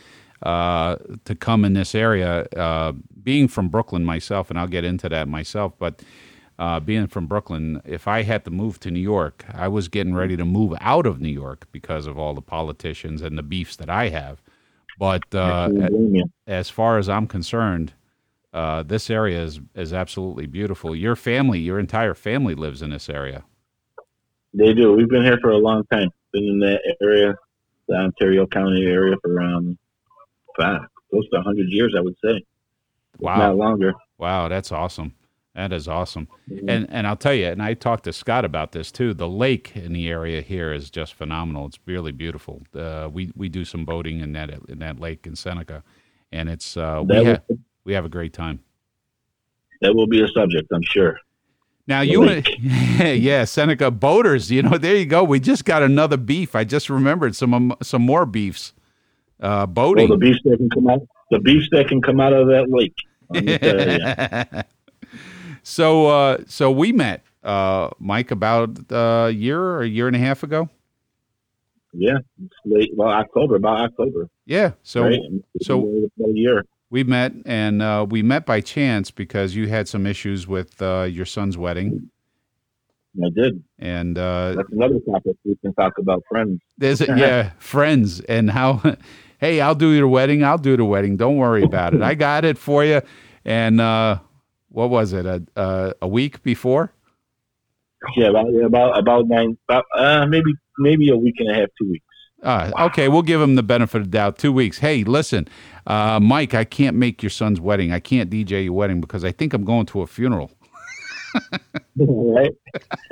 uh, 0.42 0.96
to 1.24 1.34
come 1.34 1.64
in 1.64 1.72
this 1.72 1.94
area, 1.94 2.46
uh, 2.56 2.92
being 3.22 3.48
from 3.48 3.68
Brooklyn 3.68 4.04
myself, 4.04 4.50
and 4.50 4.58
I'll 4.58 4.66
get 4.66 4.84
into 4.84 5.08
that 5.08 5.28
myself, 5.28 5.72
but. 5.78 6.02
Uh, 6.60 6.80
being 6.80 7.06
from 7.06 7.28
Brooklyn, 7.28 7.80
if 7.84 8.08
I 8.08 8.22
had 8.22 8.44
to 8.44 8.50
move 8.50 8.80
to 8.80 8.90
New 8.90 8.98
York, 8.98 9.44
I 9.54 9.68
was 9.68 9.86
getting 9.86 10.12
ready 10.12 10.36
to 10.36 10.44
move 10.44 10.74
out 10.80 11.06
of 11.06 11.20
New 11.20 11.28
York 11.28 11.68
because 11.70 12.08
of 12.08 12.18
all 12.18 12.34
the 12.34 12.42
politicians 12.42 13.22
and 13.22 13.38
the 13.38 13.44
beefs 13.44 13.76
that 13.76 13.88
I 13.88 14.08
have. 14.08 14.42
But 14.98 15.32
uh, 15.32 15.68
can't 15.68 15.92
blame 15.92 16.16
you. 16.16 16.24
as 16.48 16.68
far 16.68 16.98
as 16.98 17.08
I'm 17.08 17.28
concerned, 17.28 17.92
uh, 18.52 18.82
this 18.82 19.10
area 19.10 19.42
is 19.42 19.60
is 19.74 19.92
absolutely 19.92 20.46
beautiful. 20.46 20.94
Your 20.96 21.16
family, 21.16 21.58
your 21.60 21.78
entire 21.78 22.14
family 22.14 22.54
lives 22.54 22.82
in 22.82 22.90
this 22.90 23.08
area. 23.08 23.44
They 24.54 24.72
do. 24.74 24.92
We've 24.94 25.08
been 25.08 25.24
here 25.24 25.38
for 25.40 25.50
a 25.50 25.58
long 25.58 25.84
time. 25.92 26.10
Been 26.32 26.44
in 26.44 26.58
that 26.60 26.80
area, 27.02 27.34
the 27.88 27.94
Ontario 27.96 28.46
County 28.46 28.86
area, 28.86 29.16
for 29.22 29.32
around 29.34 29.78
five, 30.58 30.80
close 31.10 31.24
to 31.30 31.36
100 31.36 31.66
years, 31.68 31.94
I 31.96 32.00
would 32.00 32.16
say. 32.24 32.42
Wow, 33.18 33.36
Not 33.38 33.56
longer. 33.56 33.92
wow, 34.18 34.48
that's 34.48 34.70
awesome. 34.72 35.14
That 35.54 35.72
is 35.72 35.88
awesome. 35.88 36.28
Mhm. 36.50 36.64
And 36.70 36.86
and 36.90 37.06
I'll 37.06 37.16
tell 37.16 37.34
you, 37.34 37.46
and 37.46 37.60
I 37.62 37.74
talked 37.74 38.04
to 38.04 38.12
Scott 38.12 38.44
about 38.44 38.72
this 38.72 38.92
too. 38.92 39.12
The 39.12 39.28
lake 39.28 39.72
in 39.76 39.92
the 39.92 40.08
area 40.08 40.40
here 40.40 40.72
is 40.72 40.88
just 40.90 41.14
phenomenal. 41.14 41.66
It's 41.66 41.80
really 41.84 42.12
beautiful. 42.12 42.62
Uh, 42.74 43.08
we 43.12 43.32
we 43.34 43.48
do 43.48 43.64
some 43.64 43.84
boating 43.84 44.20
in 44.20 44.32
that 44.34 44.50
in 44.68 44.78
that 44.78 45.00
lake 45.00 45.26
in 45.26 45.34
Seneca, 45.34 45.82
and 46.30 46.48
it's 46.48 46.76
uh, 46.76 47.02
we 47.04 47.14
That, 47.16 47.26
ha- 47.26 47.42
will, 47.48 47.58
we 47.88 47.94
have 47.94 48.04
a 48.04 48.08
great 48.10 48.34
time. 48.34 48.60
that 49.80 49.94
will 49.94 50.06
be 50.06 50.20
a 50.22 50.28
subject, 50.28 50.68
I'm 50.74 50.82
sure. 50.82 51.18
Now 51.86 52.02
you, 52.02 52.22
yeah, 53.00 53.44
Seneca 53.46 53.90
boaters. 53.90 54.50
You 54.50 54.60
know, 54.62 54.76
there 54.76 54.94
you 54.94 55.06
go. 55.06 55.24
We 55.24 55.40
just 55.40 55.64
got 55.64 55.82
another 55.82 56.18
beef. 56.18 56.54
I 56.54 56.64
just 56.64 56.90
remembered 56.90 57.34
some 57.34 57.54
um, 57.54 57.74
some 57.82 58.02
more 58.02 58.26
beefs. 58.26 58.74
Uh, 59.40 59.48
Well, 59.48 59.66
boating. 59.68 60.08
the 60.10 60.18
beef 60.18 60.36
that 60.44 60.58
can 60.58 60.68
come 60.68 60.86
out, 60.88 61.00
the 61.30 61.38
beef 61.38 61.62
that 61.70 61.88
can 61.88 62.02
come 62.02 62.20
out 62.20 62.34
of 62.34 62.48
that 62.48 62.66
lake. 62.68 62.94
Let 63.30 63.44
me 63.44 63.56
tell 63.58 64.52
ya. 64.54 64.62
so 65.62 66.08
uh, 66.08 66.38
so 66.46 66.70
we 66.70 66.92
met 66.92 67.22
uh, 67.42 67.88
Mike 67.98 68.30
about 68.30 68.92
uh, 68.92 69.28
a 69.28 69.30
year 69.30 69.58
or 69.58 69.80
a 69.80 69.88
year 69.88 70.08
and 70.08 70.16
a 70.16 70.18
half 70.18 70.42
ago. 70.42 70.68
yeah, 71.94 72.18
late. 72.66 72.90
Well, 72.94 73.08
October, 73.08 73.56
about 73.56 73.80
October. 73.80 74.28
Yeah. 74.44 74.72
So 74.82 75.04
right? 75.04 75.20
so- 75.62 75.88
a 76.22 76.32
year. 76.34 76.66
We 76.90 77.04
met, 77.04 77.32
and 77.44 77.82
uh, 77.82 78.06
we 78.08 78.22
met 78.22 78.46
by 78.46 78.60
chance 78.60 79.10
because 79.10 79.54
you 79.54 79.68
had 79.68 79.88
some 79.88 80.06
issues 80.06 80.46
with 80.46 80.80
uh, 80.80 81.02
your 81.02 81.26
son's 81.26 81.56
wedding, 81.58 82.10
I 83.22 83.28
did. 83.34 83.62
and 83.78 84.16
uh, 84.16 84.54
That's 84.56 84.72
another 84.72 85.00
topic 85.00 85.36
we 85.44 85.56
can 85.56 85.74
talk 85.74 85.98
about. 85.98 86.22
Friends. 86.28 86.60
there's 86.78 87.00
yeah 87.00 87.50
friends 87.58 88.20
and 88.20 88.50
how. 88.50 88.82
Hey, 89.40 89.60
I'll 89.60 89.76
do 89.76 89.90
your 89.90 90.08
wedding. 90.08 90.42
I'll 90.42 90.58
do 90.58 90.76
the 90.76 90.84
wedding. 90.84 91.16
Don't 91.16 91.36
worry 91.36 91.62
about 91.62 91.94
it. 91.94 92.02
I 92.02 92.16
got 92.16 92.44
it 92.44 92.58
for 92.58 92.84
you. 92.84 93.00
And 93.44 93.80
uh, 93.80 94.18
what 94.68 94.90
was 94.90 95.12
it? 95.12 95.26
A, 95.26 95.40
a 95.54 95.94
a 96.02 96.08
week 96.08 96.42
before? 96.42 96.92
Yeah, 98.16 98.30
about 98.30 98.48
about 98.64 98.98
about 98.98 99.28
nine, 99.28 99.56
about 99.68 99.84
uh, 99.96 100.26
maybe 100.26 100.52
maybe 100.78 101.10
a 101.10 101.16
week 101.16 101.36
and 101.38 101.52
a 101.52 101.54
half, 101.54 101.68
two 101.80 101.88
weeks. 101.88 102.04
Uh, 102.42 102.70
Okay, 102.86 103.08
we'll 103.08 103.22
give 103.22 103.40
him 103.40 103.54
the 103.56 103.62
benefit 103.62 104.00
of 104.00 104.04
the 104.04 104.10
doubt. 104.10 104.38
Two 104.38 104.52
weeks. 104.52 104.78
Hey, 104.78 105.04
listen, 105.04 105.48
uh, 105.86 106.20
Mike, 106.20 106.54
I 106.54 106.64
can't 106.64 106.96
make 106.96 107.22
your 107.22 107.30
son's 107.30 107.60
wedding. 107.60 107.92
I 107.92 108.00
can't 108.00 108.30
DJ 108.30 108.64
your 108.64 108.72
wedding 108.74 109.00
because 109.00 109.24
I 109.24 109.32
think 109.32 109.52
I'm 109.54 109.64
going 109.64 109.86
to 109.86 110.02
a 110.02 110.06
funeral. 110.06 110.50
right? 111.96 112.50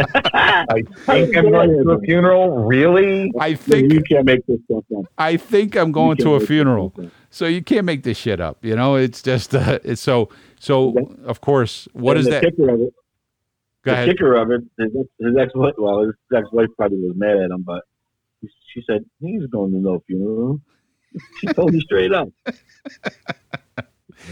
I 0.14 0.82
think 1.04 1.36
I'm 1.36 1.50
going 1.50 1.70
to 1.84 1.90
a 1.92 2.00
funeral. 2.00 2.64
Really? 2.64 3.30
I 3.38 3.54
think 3.54 3.92
you 3.92 4.00
can't 4.02 4.24
make 4.24 4.46
this 4.46 4.58
stuff 4.70 4.84
up. 4.96 5.04
I 5.18 5.36
think 5.36 5.76
I'm 5.76 5.92
going 5.92 6.16
to 6.18 6.34
a 6.34 6.40
funeral. 6.40 6.94
So 7.30 7.46
you 7.46 7.62
can't 7.62 7.84
make 7.84 8.04
this 8.04 8.16
shit 8.16 8.40
up. 8.40 8.64
You 8.64 8.74
know, 8.76 8.94
it's 8.96 9.20
just 9.22 9.54
uh, 9.54 9.78
it's 9.84 10.00
so 10.00 10.30
so. 10.58 10.94
Of 11.24 11.40
course, 11.42 11.88
what 11.92 12.12
And 12.16 12.20
is 12.20 12.24
the 12.26 12.30
that? 12.32 12.42
Kicker 12.44 12.70
of 12.70 12.80
it, 12.80 12.94
Go 13.84 13.90
the 13.90 13.92
ahead. 13.92 14.08
kicker 14.08 14.34
of 14.34 14.50
it, 14.50 14.62
his, 14.78 14.92
his 15.20 15.36
ex 15.38 15.52
wife, 15.54 15.74
well, 15.78 16.00
his 16.00 16.14
ex 16.34 16.46
wife 16.52 16.68
probably 16.76 16.98
was 16.98 17.12
mad 17.16 17.36
at 17.36 17.50
him, 17.50 17.62
but 17.62 17.82
she 18.72 18.82
said 18.88 19.04
he's 19.20 19.46
going 19.46 19.72
to 19.72 19.78
no 19.78 20.02
funeral. 20.06 20.60
She 21.38 21.46
told 21.48 21.72
me 21.72 21.80
straight 21.80 22.12
up. 22.12 22.28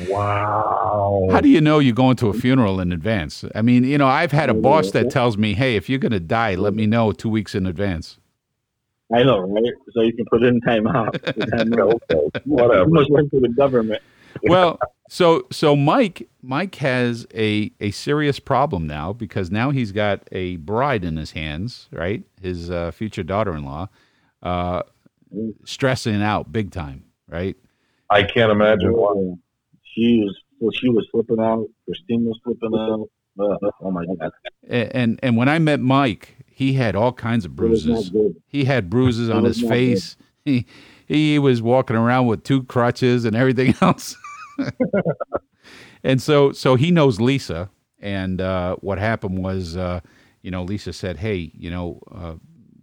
Wow. 0.09 1.29
How 1.31 1.41
do 1.41 1.49
you 1.49 1.61
know 1.61 1.79
you're 1.79 1.95
going 1.95 2.17
to 2.17 2.29
a 2.29 2.33
funeral 2.33 2.81
in 2.81 2.93
advance? 2.93 3.45
I 3.55 3.63
mean, 3.63 3.85
you 3.85 3.99
know, 3.99 4.07
I've 4.07 4.33
had 4.33 4.51
a 4.51 4.55
boss 4.55 4.91
that 4.93 5.11
tells 5.11 5.37
me, 5.37 5.55
"Hey, 5.55 5.77
if 5.77 5.89
you're 5.89 5.99
going 5.99 6.13
to 6.13 6.21
die, 6.21 6.55
let 6.55 6.75
me 6.75 6.87
know 6.87 7.13
two 7.13 7.29
weeks 7.29 7.55
in 7.55 7.67
advance." 7.67 8.19
I 9.15 9.23
know, 9.23 9.41
right? 9.41 9.73
So 9.93 10.01
you 10.01 10.13
can 10.15 10.25
put 10.31 10.43
in 10.43 10.61
time 10.63 10.87
out. 10.87 11.13
Time 11.25 11.73
out. 11.75 12.03
Okay, 12.11 12.41
whatever. 12.45 12.85
You 12.85 12.95
must 12.95 13.11
work 13.11 13.31
for 13.31 13.41
the 13.41 13.51
government. 13.51 14.03
well, 14.45 14.79
so 15.09 15.47
so 15.53 15.77
Mike 15.77 16.29
Mike 16.43 16.75
has 16.77 17.27
a 17.35 17.71
a 17.81 17.91
serious 17.91 18.39
problem 18.41 18.87
now 18.87 19.13
because 19.13 19.51
now 19.51 19.71
he's 19.71 19.93
got 19.93 20.27
a 20.33 20.57
bride 20.57 21.05
in 21.05 21.17
his 21.17 21.33
hands, 21.33 21.89
right? 21.93 22.25
His 22.43 22.71
uh, 22.71 22.91
future 22.91 23.23
daughter-in-law, 23.23 23.89
uh, 24.45 24.83
stressing 25.65 26.23
out 26.23 26.53
big 26.53 26.71
time, 26.71 27.05
right? 27.29 27.57
I 28.11 28.23
can't 28.23 28.53
imagine 28.53 28.93
why. 28.93 29.35
She 29.95 30.25
was 30.61 30.77
she 30.77 30.89
was 30.89 31.07
flipping 31.11 31.41
out. 31.41 31.67
Christine 31.87 32.25
was 32.25 32.39
flipping 32.45 32.79
out. 32.79 33.09
Uh, 33.39 33.71
oh 33.81 33.91
my 33.91 34.05
god! 34.07 34.31
And, 34.69 34.95
and 34.95 35.21
and 35.23 35.37
when 35.37 35.49
I 35.49 35.59
met 35.59 35.81
Mike, 35.81 36.37
he 36.47 36.75
had 36.75 36.95
all 36.95 37.13
kinds 37.13 37.45
of 37.45 37.57
bruises. 37.57 38.13
He 38.47 38.65
had 38.65 38.89
bruises 38.91 39.31
on 39.31 39.45
his 39.45 39.63
not 39.63 39.69
face. 39.69 40.17
He 40.47 40.67
he 41.07 41.39
was 41.39 41.63
walking 41.63 41.97
around 41.97 42.27
with 42.27 42.45
two 42.45 42.65
crutches 42.65 43.25
and 43.25 43.35
everything 43.35 43.75
else. 43.81 44.15
and 46.03 46.21
so 46.21 46.53
so 46.53 46.75
he 46.75 46.91
knows 46.91 47.19
Lisa. 47.19 47.71
And 47.99 48.43
uh, 48.43 48.77
what 48.81 48.99
happened 48.99 49.43
was, 49.43 49.75
uh, 49.75 50.01
you 50.43 50.51
know, 50.51 50.63
Lisa 50.63 50.93
said, 50.93 51.17
"Hey, 51.17 51.51
you 51.55 51.71
know, 51.71 51.99
uh, 52.15 52.35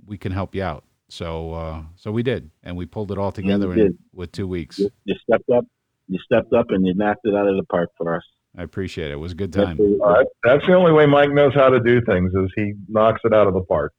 we 0.08 0.18
can 0.18 0.32
help 0.32 0.56
you 0.56 0.64
out." 0.64 0.84
So 1.12 1.54
uh, 1.54 1.82
so 1.98 2.10
we 2.12 2.24
did, 2.24 2.50
and 2.64 2.78
we 2.78 2.86
pulled 2.86 3.12
it 3.12 3.18
all 3.18 3.34
together 3.34 3.74
in, 3.74 3.98
with 4.14 4.32
two 4.32 4.48
weeks. 4.48 4.80
You, 4.80 4.90
you 5.04 5.16
stepped 5.22 5.50
up. 5.50 5.66
You 6.08 6.18
stepped 6.20 6.54
up 6.54 6.68
and 6.70 6.88
you 6.88 6.94
knocked 6.94 7.26
it 7.26 7.36
out 7.36 7.48
of 7.48 7.58
the 7.58 7.64
park 7.64 7.90
for 7.98 8.16
us. 8.16 8.24
I 8.58 8.64
appreciate 8.64 9.10
it. 9.10 9.14
It 9.14 9.20
was 9.20 9.34
a 9.34 9.36
good 9.36 9.52
That's 9.52 9.68
time. 9.68 9.78
what- 9.78 10.20
Uh, 10.22 10.24
that's 10.44 10.66
the 10.66 10.74
only 10.74 10.94
way 10.94 11.06
Mike 11.06 11.32
knows 11.32 11.54
how 11.54 11.70
to 11.70 11.82
do 11.82 12.02
things 12.02 12.34
is 12.34 12.50
he 12.56 12.74
knocks 12.88 13.20
it 13.26 13.34
out 13.34 13.48
of 13.48 13.54
the 13.54 13.62
park. 13.62 13.94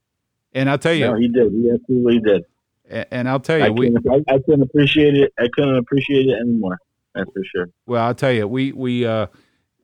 And 0.54 0.68
I'll 0.70 0.78
tell 0.78 0.94
you, 0.94 1.06
No, 1.06 1.16
he 1.16 1.28
did. 1.28 1.52
He 1.52 1.70
absolutely 1.70 2.18
did. 2.20 2.44
a- 2.90 3.12
and 3.12 3.28
I'll 3.28 3.40
tell 3.40 3.62
I 3.62 3.66
you, 3.66 3.72
we, 3.74 3.90
couldn't, 3.92 4.24
I, 4.28 4.34
I 4.34 4.38
couldn't 4.38 4.62
appreciate 4.62 5.14
it. 5.14 5.32
I 5.38 5.48
couldn't 5.54 5.76
appreciate 5.76 6.26
it 6.28 6.38
anymore. 6.40 6.78
That's 7.14 7.30
for 7.30 7.42
sure. 7.44 7.68
Well, 7.86 8.02
I'll 8.02 8.14
tell 8.14 8.32
you, 8.32 8.46
we 8.48 8.72
we 8.72 9.04
uh, 9.04 9.26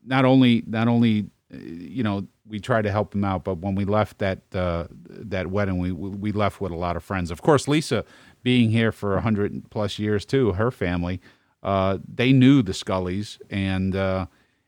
not 0.05 0.25
only 0.25 0.65
not 0.67 0.89
only 0.89 1.27
uh, 1.53 1.59
you 1.59 2.03
know 2.03 2.27
we 2.49 2.61
tried 2.61 2.83
to 2.83 2.91
help 2.91 3.15
him 3.15 3.25
out, 3.25 3.45
but 3.45 3.59
when 3.59 3.75
we 3.75 3.85
left 3.85 4.19
that 4.19 4.41
uh, 4.55 4.87
that 5.09 5.49
wedding, 5.49 5.79
we 5.79 5.93
we 5.93 6.33
left 6.33 6.61
with 6.61 6.73
a 6.73 6.77
lot 6.77 6.97
of 6.97 7.05
friends. 7.05 7.31
Of 7.31 7.43
course, 7.43 7.69
Lisa 7.69 8.05
being 8.43 8.71
here 8.71 8.93
for 8.93 9.19
hundred 9.21 9.71
plus 9.71 9.99
years 9.99 10.25
too, 10.25 10.53
her 10.53 10.71
family, 10.71 11.21
uh, 11.63 11.99
they 12.07 12.33
knew 12.33 12.63
the 12.63 12.73
Scullys, 12.73 13.41
and 13.51 13.95
uh, 13.95 14.27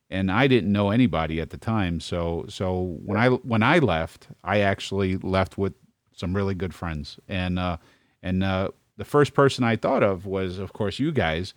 and 0.08 0.30
I 0.30 0.46
didn't 0.46 0.72
know 0.72 0.90
anybody 0.90 1.40
at 1.40 1.50
the 1.50 1.58
time. 1.58 2.00
So 2.00 2.44
so 2.48 2.98
when 3.04 3.18
I 3.18 3.28
when 3.28 3.62
I 3.62 3.78
left, 3.78 4.28
I 4.44 4.60
actually 4.60 5.16
left 5.18 5.56
with 5.56 5.74
some 6.12 6.34
really 6.34 6.54
good 6.54 6.74
friends, 6.74 7.18
and 7.28 7.58
uh, 7.58 7.78
and 8.22 8.42
uh, 8.42 8.70
the 8.96 9.04
first 9.04 9.34
person 9.34 9.64
I 9.64 9.76
thought 9.76 10.02
of 10.02 10.26
was, 10.26 10.58
of 10.58 10.72
course, 10.72 10.98
you 10.98 11.12
guys. 11.12 11.54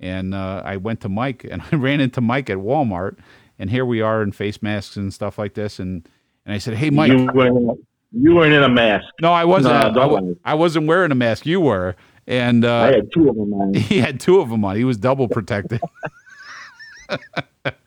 And 0.00 0.34
uh, 0.34 0.60
I 0.64 0.76
went 0.76 1.00
to 1.02 1.08
Mike, 1.08 1.44
and 1.48 1.62
I 1.72 1.76
ran 1.76 2.00
into 2.00 2.20
Mike 2.20 2.50
at 2.50 2.58
Walmart, 2.58 3.18
and 3.58 3.70
here 3.70 3.84
we 3.84 4.00
are 4.00 4.22
in 4.22 4.32
face 4.32 4.62
masks 4.62 4.96
and 4.96 5.12
stuff 5.12 5.38
like 5.38 5.54
this. 5.54 5.78
And 5.78 6.08
and 6.44 6.54
I 6.54 6.58
said, 6.58 6.74
"Hey, 6.74 6.90
Mike." 6.90 7.10
You 7.12 7.28
weren't, 7.34 7.56
in 7.56 7.68
a, 7.68 7.74
you 8.12 8.34
weren't 8.34 8.52
in 8.52 8.62
a 8.62 8.68
mask. 8.68 9.06
no, 9.20 9.32
I 9.32 9.44
wasn't. 9.44 9.74
No, 9.74 9.80
I, 9.80 9.92
don't 9.92 10.12
wa- 10.12 10.20
worry. 10.20 10.36
I 10.44 10.54
wasn't 10.54 10.86
wearing 10.86 11.12
a 11.12 11.14
mask. 11.16 11.46
You 11.46 11.60
were, 11.60 11.96
and 12.26 12.64
I 12.64 12.88
uh, 12.88 12.92
had 12.94 13.12
two 13.12 13.28
of 13.28 13.36
them 13.36 13.52
on. 13.52 13.74
he 13.74 13.98
had 13.98 14.20
two 14.20 14.40
of 14.40 14.50
them 14.50 14.64
on. 14.64 14.76
He 14.76 14.84
was 14.84 14.96
double 14.96 15.28
protected. 15.28 15.80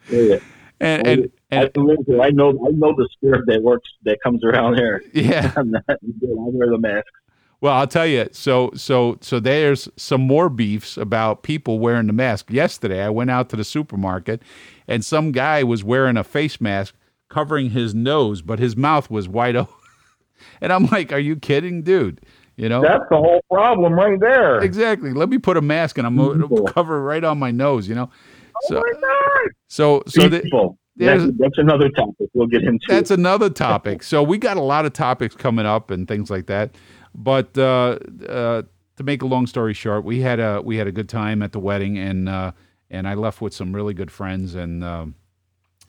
Yeah. 0.10 0.38
and 0.80 1.08
I, 1.08 1.12
and, 1.12 1.32
and. 1.52 2.22
I 2.22 2.30
know. 2.30 2.50
I 2.50 2.72
know 2.72 2.96
the 2.96 3.10
spirit 3.12 3.46
that 3.48 3.62
works 3.62 3.90
that 4.04 4.20
comes 4.22 4.44
around 4.44 4.76
here. 4.76 5.04
yeah. 5.14 5.52
I'm 5.58 5.72
not. 5.72 5.84
I 5.90 5.98
wear 6.02 6.70
the 6.70 6.78
mask. 6.78 7.08
Well, 7.60 7.74
I'll 7.74 7.88
tell 7.88 8.06
you. 8.06 8.28
So, 8.32 8.72
so, 8.76 9.18
so 9.22 9.40
there's 9.40 9.90
some 9.98 10.22
more 10.22 10.48
beefs 10.50 10.96
about 10.96 11.42
people 11.44 11.80
wearing 11.80 12.08
the 12.08 12.14
mask. 12.14 12.52
Yesterday, 12.52 13.02
I 13.04 13.10
went 13.10 13.32
out 13.32 13.50
to 13.50 13.56
the 13.56 13.64
supermarket, 13.64 14.44
and 14.88 15.04
some 15.04 15.32
guy 15.32 15.64
was 15.64 15.84
wearing 15.84 16.18
a 16.18 16.24
face 16.24 16.62
mask 16.62 16.94
covering 17.30 17.72
his 17.72 17.96
nose, 17.96 18.42
but 18.44 18.60
his 18.60 18.78
mouth 18.78 19.10
was 19.10 19.28
wide 19.28 19.56
open. 19.56 19.74
And 20.62 20.72
I'm 20.72 20.86
like, 20.86 21.12
"Are 21.12 21.18
you 21.20 21.36
kidding, 21.36 21.82
dude?" 21.82 22.22
You 22.58 22.70
know, 22.70 22.82
That's 22.84 23.04
the 23.10 23.18
whole 23.18 23.42
problem 23.52 23.94
right 23.94 24.20
there. 24.20 24.60
exactly. 24.60 25.12
Let 25.12 25.30
me 25.30 25.40
put 25.40 25.58
a 25.58 25.62
mask, 25.62 25.98
and 25.98 26.06
I'm 26.06 26.16
gonna 26.16 26.48
People. 26.48 26.64
cover 26.68 27.02
right 27.04 27.24
on 27.24 27.40
my 27.40 27.50
nose. 27.50 27.88
You 27.90 27.96
know, 27.96 28.10
oh 28.56 28.60
so, 28.68 28.78
Oh 28.78 28.82
my 28.86 28.92
God. 29.02 29.52
so, 29.68 30.04
so 30.08 30.30
the, 30.30 30.42
That's, 30.96 31.24
that's 31.40 31.58
another 31.58 31.90
topic 31.90 32.30
we'll 32.36 32.46
get 32.48 32.64
into. 32.64 32.86
that's 32.88 33.10
another 33.10 33.50
topic. 33.66 34.04
So 34.04 34.22
we 34.22 34.38
got 34.38 34.58
a 34.58 34.62
lot 34.62 34.86
of 34.86 34.94
topics 34.94 35.36
coming 35.36 35.66
up 35.66 35.90
and 35.90 36.08
things 36.08 36.30
like 36.30 36.46
that. 36.48 36.76
But 37.18 37.58
uh, 37.58 37.98
uh, 38.30 38.62
to 38.96 39.04
make 39.04 39.24
a 39.24 39.26
long 39.26 39.48
story 39.48 39.74
short, 39.74 40.06
we 40.06 40.22
had 40.22 40.40
a 40.40 40.62
we 40.62 40.78
had 40.78 40.88
a 40.88 40.92
good 40.92 41.10
time 41.10 41.42
at 41.42 41.52
the 41.52 41.60
wedding, 41.60 41.98
and 41.98 42.30
uh, 42.30 42.52
and 42.92 43.08
I 43.08 43.16
left 43.16 43.42
with 43.42 43.54
some 43.54 43.76
really 43.76 43.96
good 43.96 44.12
friends, 44.12 44.54
and 44.54 44.84
um 44.84 45.16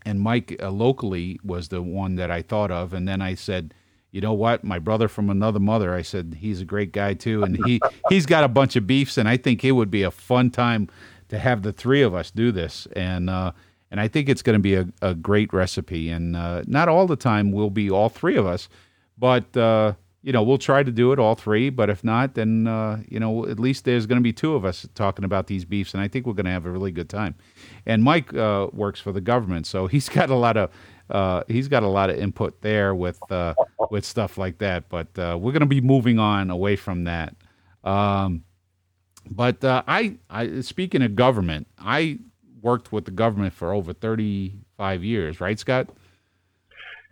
and 0.07 0.21
Mike 0.21 0.57
uh, 0.61 0.71
locally 0.71 1.39
was 1.45 1.69
the 1.69 1.83
one 1.83 2.15
that 2.15 2.31
I 2.31 2.41
thought 2.43 2.71
of, 2.71 2.93
and 2.93 3.07
then 3.07 3.23
I 3.23 3.35
said. 3.35 3.75
You 4.11 4.23
know 4.23 4.33
what? 4.33 4.65
My 4.65 4.79
brother 4.79 5.07
from 5.07 5.29
another 5.29 5.61
mother. 5.61 5.95
I 5.95 6.01
said 6.01 6.39
he's 6.41 6.63
a 6.63 6.65
great 6.65 6.93
guy 6.93 7.13
too, 7.13 7.43
and 7.43 7.59
he 7.67 7.79
he's 8.09 8.25
got 8.25 8.43
a 8.43 8.49
bunch 8.49 8.75
of 8.75 8.87
beefs, 8.87 9.19
and 9.19 9.29
I 9.29 9.37
think 9.37 9.63
it 9.63 9.73
would 9.73 9.91
be 9.91 10.03
a 10.03 10.11
fun 10.11 10.49
time 10.51 10.89
to 11.29 11.39
have 11.39 11.61
the 11.61 11.75
three 11.75 12.01
of 12.01 12.15
us 12.15 12.31
do 12.31 12.51
this. 12.51 12.89
And 12.97 13.29
uh, 13.29 13.53
and 13.91 14.01
I 14.01 14.09
think 14.09 14.31
it's 14.31 14.41
going 14.41 14.55
to 14.55 14.63
be 14.63 14.75
a, 14.75 14.89
a 15.03 15.15
great 15.15 15.53
recipe. 15.53 16.09
And 16.09 16.37
uh, 16.37 16.63
not 16.67 16.89
all 16.89 17.07
the 17.07 17.17
time 17.17 17.53
will 17.53 17.69
be 17.69 17.91
all 17.91 18.09
three 18.09 18.37
of 18.37 18.47
us, 18.47 18.71
but 19.19 19.55
uh, 19.57 19.93
you 20.23 20.33
know 20.33 20.43
we'll 20.43 20.59
try 20.59 20.83
to 20.83 20.91
do 20.91 21.13
it 21.13 21.19
all 21.19 21.35
three. 21.35 21.71
But 21.71 21.91
if 21.91 22.03
not, 22.03 22.35
then 22.35 22.67
uh, 22.67 23.03
you 23.09 23.21
know 23.21 23.47
at 23.47 23.59
least 23.59 23.85
there's 23.85 24.07
going 24.07 24.19
to 24.19 24.23
be 24.23 24.33
two 24.33 24.55
of 24.55 24.65
us 24.65 24.87
talking 24.95 25.25
about 25.25 25.47
these 25.47 25.65
beefs, 25.65 25.95
and 25.95 26.03
I 26.03 26.09
think 26.09 26.27
we're 26.27 26.35
going 26.35 26.47
to 26.47 26.53
have 26.53 26.67
a 26.67 26.71
really 26.71 26.93
good 26.93 27.09
time. 27.09 27.35
And 27.87 28.03
Mike 28.03 28.35
uh, 28.35 28.69
works 28.73 29.01
for 29.01 29.13
the 29.13 29.21
government, 29.21 29.67
so 29.67 29.87
he's 29.89 30.09
got 30.09 30.31
a 30.31 30.35
lot 30.35 30.57
of 30.57 30.71
uh, 31.11 31.43
he's 31.49 31.69
got 31.69 31.83
a 31.83 31.89
lot 31.89 32.11
of 32.11 32.17
input 32.17 32.61
there 32.63 32.95
with 32.95 33.21
uh, 33.31 33.55
with 33.91 34.05
stuff 34.05 34.39
like 34.39 34.59
that. 34.59 34.89
But 34.89 35.19
uh, 35.19 35.39
we're 35.41 35.53
going 35.53 35.61
to 35.61 35.67
be 35.67 35.81
moving 35.81 36.19
on 36.19 36.51
away 36.51 36.77
from 36.77 37.05
that. 37.05 37.35
Um, 37.85 38.45
but 39.31 39.63
uh, 39.63 39.83
I, 39.87 40.17
I, 40.31 40.61
speaking 40.61 41.03
of 41.03 41.15
government, 41.15 41.67
I 41.79 42.19
worked 42.63 42.93
with 42.93 43.05
the 43.05 43.11
government 43.11 43.53
for 43.53 43.73
over 43.73 43.93
35 43.93 45.05
years, 45.05 45.41
right, 45.41 45.59
Scott? 45.59 45.89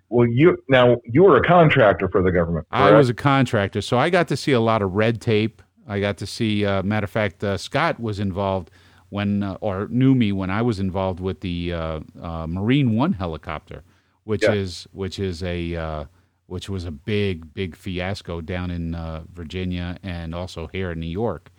Well, 0.09 0.27
you 0.29 0.57
now 0.69 0.99
you 1.05 1.25
were 1.25 1.37
a 1.37 1.43
contractor 1.43 2.09
for 2.09 2.23
the 2.23 2.31
government. 2.31 2.67
I 2.71 2.93
was 2.93 3.09
a 3.09 3.15
contractor, 3.15 3.81
so 3.81 3.99
I 3.99 4.11
got 4.11 4.29
to 4.29 4.37
see 4.37 4.53
a 4.53 4.61
lot 4.61 4.83
of 4.83 4.93
red 4.93 5.21
tape. 5.21 5.63
I 5.89 6.01
got 6.01 6.17
to 6.19 6.27
see, 6.27 6.65
uh, 6.67 6.83
matter 6.83 7.05
of 7.05 7.11
fact, 7.11 7.43
uh, 7.45 7.57
Scott 7.57 8.01
was 8.01 8.19
involved 8.19 8.71
when, 9.11 9.43
uh, 9.45 9.57
or 9.61 9.87
knew 9.89 10.15
me 10.17 10.33
when 10.33 10.51
I 10.51 10.63
was 10.63 10.81
involved 10.81 11.21
with 11.21 11.41
the 11.41 11.73
uh, 11.73 12.01
uh, 12.21 12.47
Marine 12.49 12.97
One 12.97 13.13
helicopter, 13.15 13.83
which 14.25 14.43
Yeah. 14.43 14.53
is 14.53 14.87
which 14.93 15.19
is 15.19 15.43
a 15.43 15.75
uh, 15.77 16.05
which 16.47 16.69
was 16.69 16.85
a 16.85 16.91
big 16.93 17.53
big 17.55 17.75
fiasco 17.77 18.41
down 18.41 18.71
in 18.71 18.95
uh, 18.95 19.25
Virginia 19.33 19.97
and 20.03 20.35
also 20.35 20.69
here 20.69 20.91
in 20.93 21.01
New 21.01 21.07
York. 21.07 21.51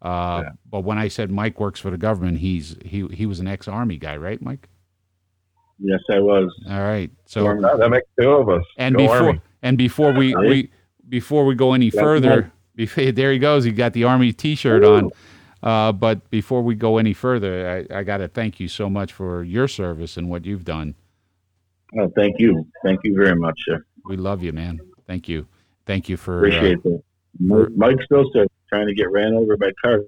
Uh, 0.00 0.42
Yeah. 0.44 0.50
But 0.68 0.80
when 0.80 0.98
I 0.98 1.08
said 1.08 1.30
Mike 1.30 1.60
works 1.60 1.78
for 1.80 1.90
the 1.90 1.98
government, 1.98 2.38
he's 2.38 2.76
he 2.84 3.06
he 3.08 3.26
was 3.26 3.38
an 3.40 3.46
ex 3.46 3.68
Army 3.68 3.96
guy, 3.98 4.16
right, 4.16 4.42
Mike? 4.42 4.68
Yes, 5.82 6.00
I 6.10 6.18
was. 6.20 6.52
All 6.68 6.80
right. 6.80 7.10
So 7.26 7.44
that 7.44 7.90
makes 7.90 8.06
two 8.20 8.30
of 8.30 8.48
us. 8.48 8.64
and 8.78 8.94
Go 8.94 9.02
before 9.02 9.16
Army. 9.16 9.40
and 9.62 9.78
before 9.78 10.12
we, 10.12 10.34
we 10.34 10.70
before 11.08 11.44
we 11.44 11.54
go 11.54 11.72
any 11.74 11.90
That's 11.90 12.02
further, 12.02 12.52
before, 12.74 13.12
there 13.12 13.32
he 13.32 13.38
goes. 13.38 13.64
He 13.64 13.72
got 13.72 13.92
the 13.92 14.04
army 14.04 14.32
T-shirt 14.32 14.84
on. 14.84 15.10
Uh, 15.62 15.92
but 15.92 16.28
before 16.30 16.60
we 16.62 16.74
go 16.74 16.98
any 16.98 17.12
further, 17.12 17.86
I, 17.90 17.98
I 17.98 18.02
got 18.02 18.16
to 18.18 18.26
thank 18.28 18.58
you 18.58 18.66
so 18.66 18.90
much 18.90 19.12
for 19.12 19.44
your 19.44 19.68
service 19.68 20.16
and 20.16 20.28
what 20.28 20.44
you've 20.44 20.64
done. 20.64 20.96
Oh, 21.98 22.10
thank 22.16 22.40
you. 22.40 22.66
Thank 22.84 23.00
you 23.04 23.14
very 23.14 23.36
much, 23.36 23.60
sir. 23.64 23.84
We 24.06 24.16
love 24.16 24.42
you, 24.42 24.52
man. 24.52 24.80
Thank 25.06 25.28
you. 25.28 25.46
Thank 25.86 26.08
you 26.08 26.16
for. 26.16 26.34
uh, 26.44 26.48
Appreciate 26.48 26.82
that. 26.82 27.02
Mike, 27.38 27.68
Mike 27.76 27.96
still 28.04 28.24
trying 28.68 28.86
to 28.86 28.94
get 28.94 29.10
ran 29.10 29.34
over 29.34 29.56
by 29.56 29.70
cars. 29.82 30.02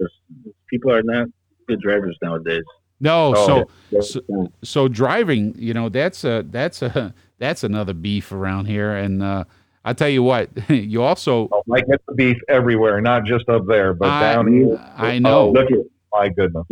People 0.69 0.93
are 0.93 1.03
not 1.03 1.29
good 1.69 1.81
drivers 1.81 2.17
nowadays. 2.23 2.65
No, 3.01 3.35
Oh, 3.37 3.65
so 3.91 4.01
So- 4.01 4.53
so 4.63 4.89
driving, 4.89 5.55
you 5.59 5.75
know, 5.75 5.89
that's 5.89 6.25
a 6.25 6.45
that's 6.49 6.83
a 6.83 7.13
that's 7.39 7.65
another 7.65 7.93
beef 7.95 8.33
around 8.33 8.67
here. 8.67 8.95
And 8.95 9.23
uh, 9.23 9.45
I 9.85 9.93
tell 9.93 10.09
you 10.09 10.23
what, 10.23 10.51
you 10.71 11.03
also. 11.03 11.49
Oh, 11.53 11.63
Mike 11.67 11.87
gets 11.89 12.03
the 12.09 12.15
beef 12.15 12.37
everywhere, 12.49 13.01
not 13.01 13.25
just 13.25 13.49
up 13.49 13.67
there, 13.67 13.93
but 13.95 14.09
I- 14.09 14.33
down 14.35 14.53
here. 14.53 14.79
I 14.97 15.19
know. 15.19 15.49
Oh, 15.49 15.53
look 15.53 15.71
at 15.71 15.79
my 16.13 16.29
goodness. 16.29 16.67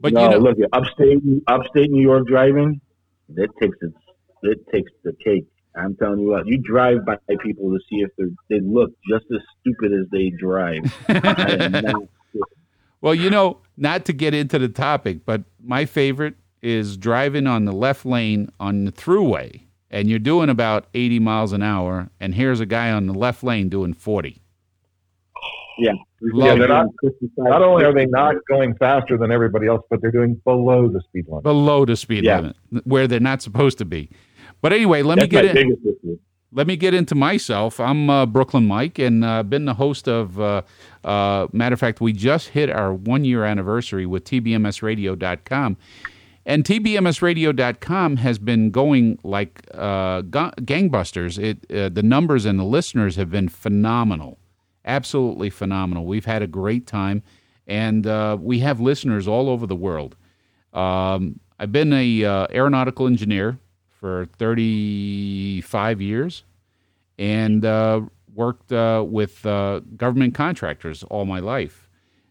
But 0.00 0.12
no, 0.12 0.24
you 0.24 0.28
know, 0.30 0.38
look 0.38 0.58
at 0.60 0.68
upstate 0.72 1.18
upstate 1.46 1.90
New 1.90 2.02
York 2.02 2.26
driving. 2.26 2.80
It 3.36 3.50
takes 3.60 3.76
it. 3.80 3.92
It 4.42 4.58
takes 4.70 4.92
the 5.02 5.14
cake. 5.24 5.46
I'm 5.76 5.96
telling 5.96 6.20
you 6.20 6.28
what. 6.28 6.46
You 6.46 6.58
drive 6.58 7.04
by 7.06 7.16
people 7.42 7.70
to 7.70 7.78
see 7.88 8.02
if 8.02 8.10
they 8.18 8.24
they 8.50 8.60
look 8.60 8.90
just 9.10 9.24
as 9.34 9.40
stupid 9.60 9.92
as 9.98 10.06
they 10.12 10.28
drive. 10.30 10.82
I 11.08 11.56
am 11.58 11.72
not- 11.72 12.02
Well, 13.04 13.14
you 13.14 13.28
know, 13.28 13.58
not 13.76 14.06
to 14.06 14.14
get 14.14 14.32
into 14.32 14.58
the 14.58 14.68
topic, 14.70 15.26
but 15.26 15.42
my 15.62 15.84
favorite 15.84 16.36
is 16.62 16.96
driving 16.96 17.46
on 17.46 17.66
the 17.66 17.72
left 17.72 18.06
lane 18.06 18.48
on 18.58 18.86
the 18.86 18.92
Thruway, 18.92 19.60
and 19.90 20.08
you're 20.08 20.18
doing 20.18 20.48
about 20.48 20.86
80 20.94 21.18
miles 21.18 21.52
an 21.52 21.62
hour, 21.62 22.08
and 22.18 22.34
here's 22.34 22.60
a 22.60 22.66
guy 22.66 22.90
on 22.90 23.06
the 23.06 23.12
left 23.12 23.44
lane 23.44 23.68
doing 23.68 23.92
40. 23.92 24.40
yeah, 25.76 25.92
not- 26.54 26.86
Not 27.36 27.60
only 27.60 27.84
are 27.84 27.92
they 27.92 28.06
not 28.06 28.36
going 28.48 28.74
faster 28.76 29.18
than 29.18 29.30
everybody 29.30 29.66
else, 29.66 29.82
but 29.90 30.00
they're 30.00 30.10
doing 30.10 30.40
below 30.46 30.88
the 30.88 31.02
speed 31.02 31.26
limit. 31.28 31.42
Below 31.42 31.84
the 31.84 31.96
speed 31.96 32.24
Yeah. 32.24 32.36
limit, 32.40 32.56
where 32.84 33.06
they're 33.06 33.20
not 33.20 33.42
supposed 33.42 33.76
to 33.78 33.84
be. 33.84 34.08
But 34.62 34.72
anyway, 34.72 35.02
let 35.02 35.16
me 35.18 35.26
That's 35.26 35.30
get 35.52 35.54
my 35.54 35.60
in. 35.60 36.18
Let 36.54 36.68
me 36.68 36.76
get 36.76 36.94
into 36.94 37.16
myself. 37.16 37.80
I'm 37.80 38.08
uh, 38.08 38.26
Brooklyn 38.26 38.66
Mike, 38.66 38.98
and 39.00 39.24
uh, 39.24 39.42
been 39.42 39.64
the 39.64 39.74
host 39.74 40.08
of. 40.08 40.40
Uh, 40.40 40.62
uh, 41.02 41.48
matter 41.52 41.74
of 41.74 41.80
fact, 41.80 42.00
we 42.00 42.12
just 42.12 42.48
hit 42.50 42.70
our 42.70 42.94
one 42.94 43.24
year 43.24 43.44
anniversary 43.44 44.06
with 44.06 44.24
TBMSRadio.com, 44.24 45.76
And 46.46 46.64
TBMSradio.com 46.64 48.16
has 48.18 48.38
been 48.38 48.70
going 48.70 49.18
like 49.24 49.68
uh, 49.74 50.22
gangbusters. 50.22 51.42
It 51.42 51.70
uh, 51.76 51.88
the 51.88 52.02
numbers 52.02 52.44
and 52.46 52.58
the 52.58 52.64
listeners 52.64 53.16
have 53.16 53.30
been 53.30 53.48
phenomenal, 53.48 54.38
absolutely 54.84 55.50
phenomenal. 55.50 56.06
We've 56.06 56.24
had 56.24 56.40
a 56.40 56.46
great 56.46 56.86
time, 56.86 57.24
and 57.66 58.06
we 58.40 58.60
have 58.60 58.80
listeners 58.80 59.26
all 59.26 59.50
over 59.50 59.66
the 59.66 59.76
world. 59.76 60.16
Um, 60.72 61.40
I've 61.58 61.72
been 61.72 61.92
a 61.92 62.24
aeronautical 62.24 63.08
engineer 63.08 63.58
for 64.04 64.26
35 64.36 66.02
years, 66.02 66.44
and 67.18 67.64
uh, 67.64 68.02
worked 68.34 68.70
uh, 68.70 69.02
with 69.08 69.42
government 69.96 70.34
contractors 70.34 71.02
all 71.04 71.24
my 71.24 71.38
life. 71.38 71.88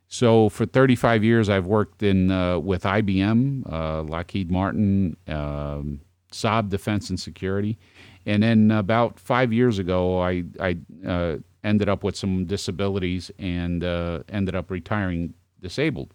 So 0.08 0.50
for 0.50 0.68
35 0.68 1.24
years, 1.24 1.50
I've 1.50 1.65
worked 1.65 2.03
in 2.03 2.30
uh, 2.30 2.60
with 2.60 2.84
IBM, 2.84 3.63
uh, 3.74 4.03
Lockheed 4.03 4.51
Martin, 4.51 5.18
um, 5.27 6.01
Saab 6.32 6.70
Defense 6.70 7.10
and 7.10 7.20
Security, 7.20 7.80
and 8.27 8.44
then 8.44 8.70
about 8.70 9.20
five 9.20 9.51
years 9.51 9.80
ago, 9.80 10.22
I 10.22 10.44
I 10.60 10.77
uh, 11.08 11.38
ended 11.63 11.89
up 11.89 12.03
with 12.03 12.15
some 12.15 12.46
disabilities 12.46 13.32
and 13.39 13.84
uh, 13.84 14.22
ended 14.30 14.53
up 14.53 14.70
retiring 14.70 15.34
disabled. 15.60 16.12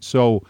So. 0.00 0.42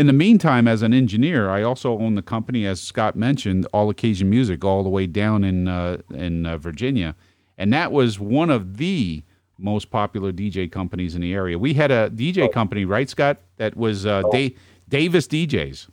In 0.00 0.06
the 0.06 0.14
meantime, 0.14 0.66
as 0.66 0.80
an 0.80 0.94
engineer, 0.94 1.50
I 1.50 1.62
also 1.62 1.98
own 1.98 2.14
the 2.14 2.22
company, 2.22 2.64
as 2.64 2.80
Scott 2.80 3.16
mentioned, 3.16 3.66
All 3.70 3.90
Occasion 3.90 4.30
Music, 4.30 4.64
all 4.64 4.82
the 4.82 4.88
way 4.88 5.06
down 5.06 5.44
in 5.44 5.68
uh, 5.68 5.98
in 6.08 6.46
uh, 6.46 6.56
Virginia, 6.56 7.14
and 7.58 7.70
that 7.74 7.92
was 7.92 8.18
one 8.18 8.48
of 8.48 8.78
the 8.78 9.22
most 9.58 9.90
popular 9.90 10.32
DJ 10.32 10.72
companies 10.72 11.14
in 11.14 11.20
the 11.20 11.34
area. 11.34 11.58
We 11.58 11.74
had 11.74 11.90
a 11.90 12.08
DJ 12.08 12.44
oh. 12.44 12.48
company, 12.48 12.86
right, 12.86 13.10
Scott? 13.10 13.40
That 13.58 13.76
was 13.76 14.06
uh, 14.06 14.22
oh. 14.24 14.32
da- 14.32 14.56
Davis 14.88 15.26
DJs. 15.26 15.88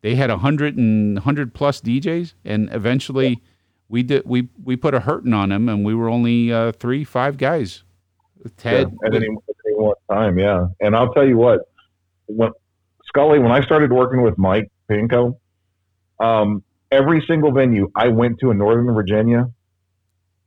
They 0.00 0.14
had 0.14 0.30
a 0.30 0.38
hundred 0.38 0.78
and 0.78 1.18
hundred 1.18 1.52
plus 1.52 1.82
DJs, 1.82 2.32
and 2.46 2.72
eventually, 2.72 3.28
yeah. 3.28 3.36
we 3.90 4.02
did 4.02 4.22
we 4.24 4.48
we 4.64 4.76
put 4.76 4.94
a 4.94 5.00
hurting 5.00 5.34
on 5.34 5.50
them, 5.50 5.68
and 5.68 5.84
we 5.84 5.94
were 5.94 6.08
only 6.08 6.50
uh, 6.50 6.72
three 6.72 7.04
five 7.04 7.36
guys. 7.36 7.82
Ted 8.56 8.90
yeah, 9.02 9.08
at, 9.08 9.14
any, 9.14 9.26
at 9.26 9.56
any 9.66 9.74
one 9.74 9.94
time, 10.10 10.38
yeah. 10.38 10.68
And 10.80 10.96
I'll 10.96 11.12
tell 11.12 11.28
you 11.28 11.36
what, 11.36 11.68
when 12.28 12.50
Scully, 13.06 13.38
when 13.38 13.52
I 13.52 13.62
started 13.62 13.92
working 13.92 14.22
with 14.22 14.36
Mike 14.38 14.70
Pinko, 14.90 15.38
um, 16.20 16.62
every 16.90 17.24
single 17.26 17.52
venue 17.52 17.90
I 17.94 18.08
went 18.08 18.40
to 18.40 18.50
in 18.50 18.58
Northern 18.58 18.92
Virginia, 18.94 19.46